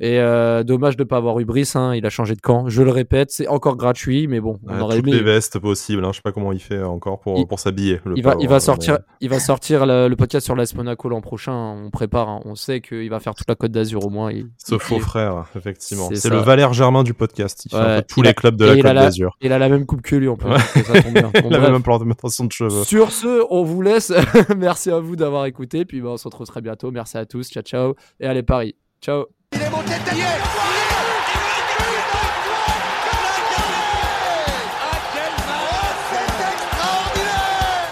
[0.00, 1.76] Et euh, dommage de ne pas avoir eu Brice.
[1.94, 2.68] il a changé de camp.
[2.68, 6.04] Je le répète, c'est encore gratuit, mais bon, on aurait toutes les vestes possibles.
[6.08, 8.00] je sais pas comment il fait encore pour, pour s'habiller.
[8.16, 11.54] Il, va, il, va sortir, il va sortir le, podcast sur l'AS Monaco l'an prochain.
[11.54, 12.44] On prépare.
[12.44, 14.32] On sait qu'il va faire toute la Côte d'Azur au moins.
[14.58, 16.10] Ce faux frère, effectivement.
[16.12, 17.43] C'est le Valère Germain du podcast.
[17.72, 19.36] Il tous les clubs de la Côte d'Azur.
[19.40, 20.50] Il a la même coupe que lui en plus.
[21.50, 22.84] la même implantation de cheveux.
[22.84, 24.12] Sur ce, on vous laisse.
[24.56, 25.84] Merci à vous d'avoir écouté.
[25.84, 26.90] Puis bah, on se retrouve très bientôt.
[26.90, 27.50] Merci à tous.
[27.50, 27.94] Ciao, ciao.
[28.20, 28.74] Et allez, Paris.
[29.00, 29.26] Ciao.
[29.52, 29.92] Il est monté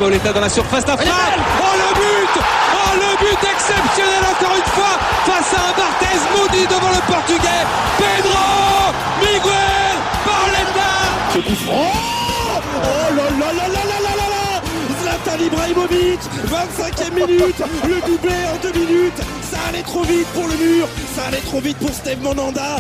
[0.03, 1.15] Pauletta dans la surface d'affaire.
[1.61, 4.95] Oh le but Oh le but exceptionnel encore une fois
[5.27, 7.65] face à un Barthez maudit devant le portugais.
[7.99, 10.93] Pedro Miguel Pauletta
[11.35, 12.13] Ce coup Oh
[12.85, 14.63] Oh là là là là là là là là.
[15.03, 17.63] Zlatan Ibrahimovic 25e minute.
[17.89, 19.21] Le doublé en deux minutes.
[19.51, 20.89] Ça allait trop vite pour le mur.
[21.15, 22.77] Ça allait trop vite pour Steve Monanda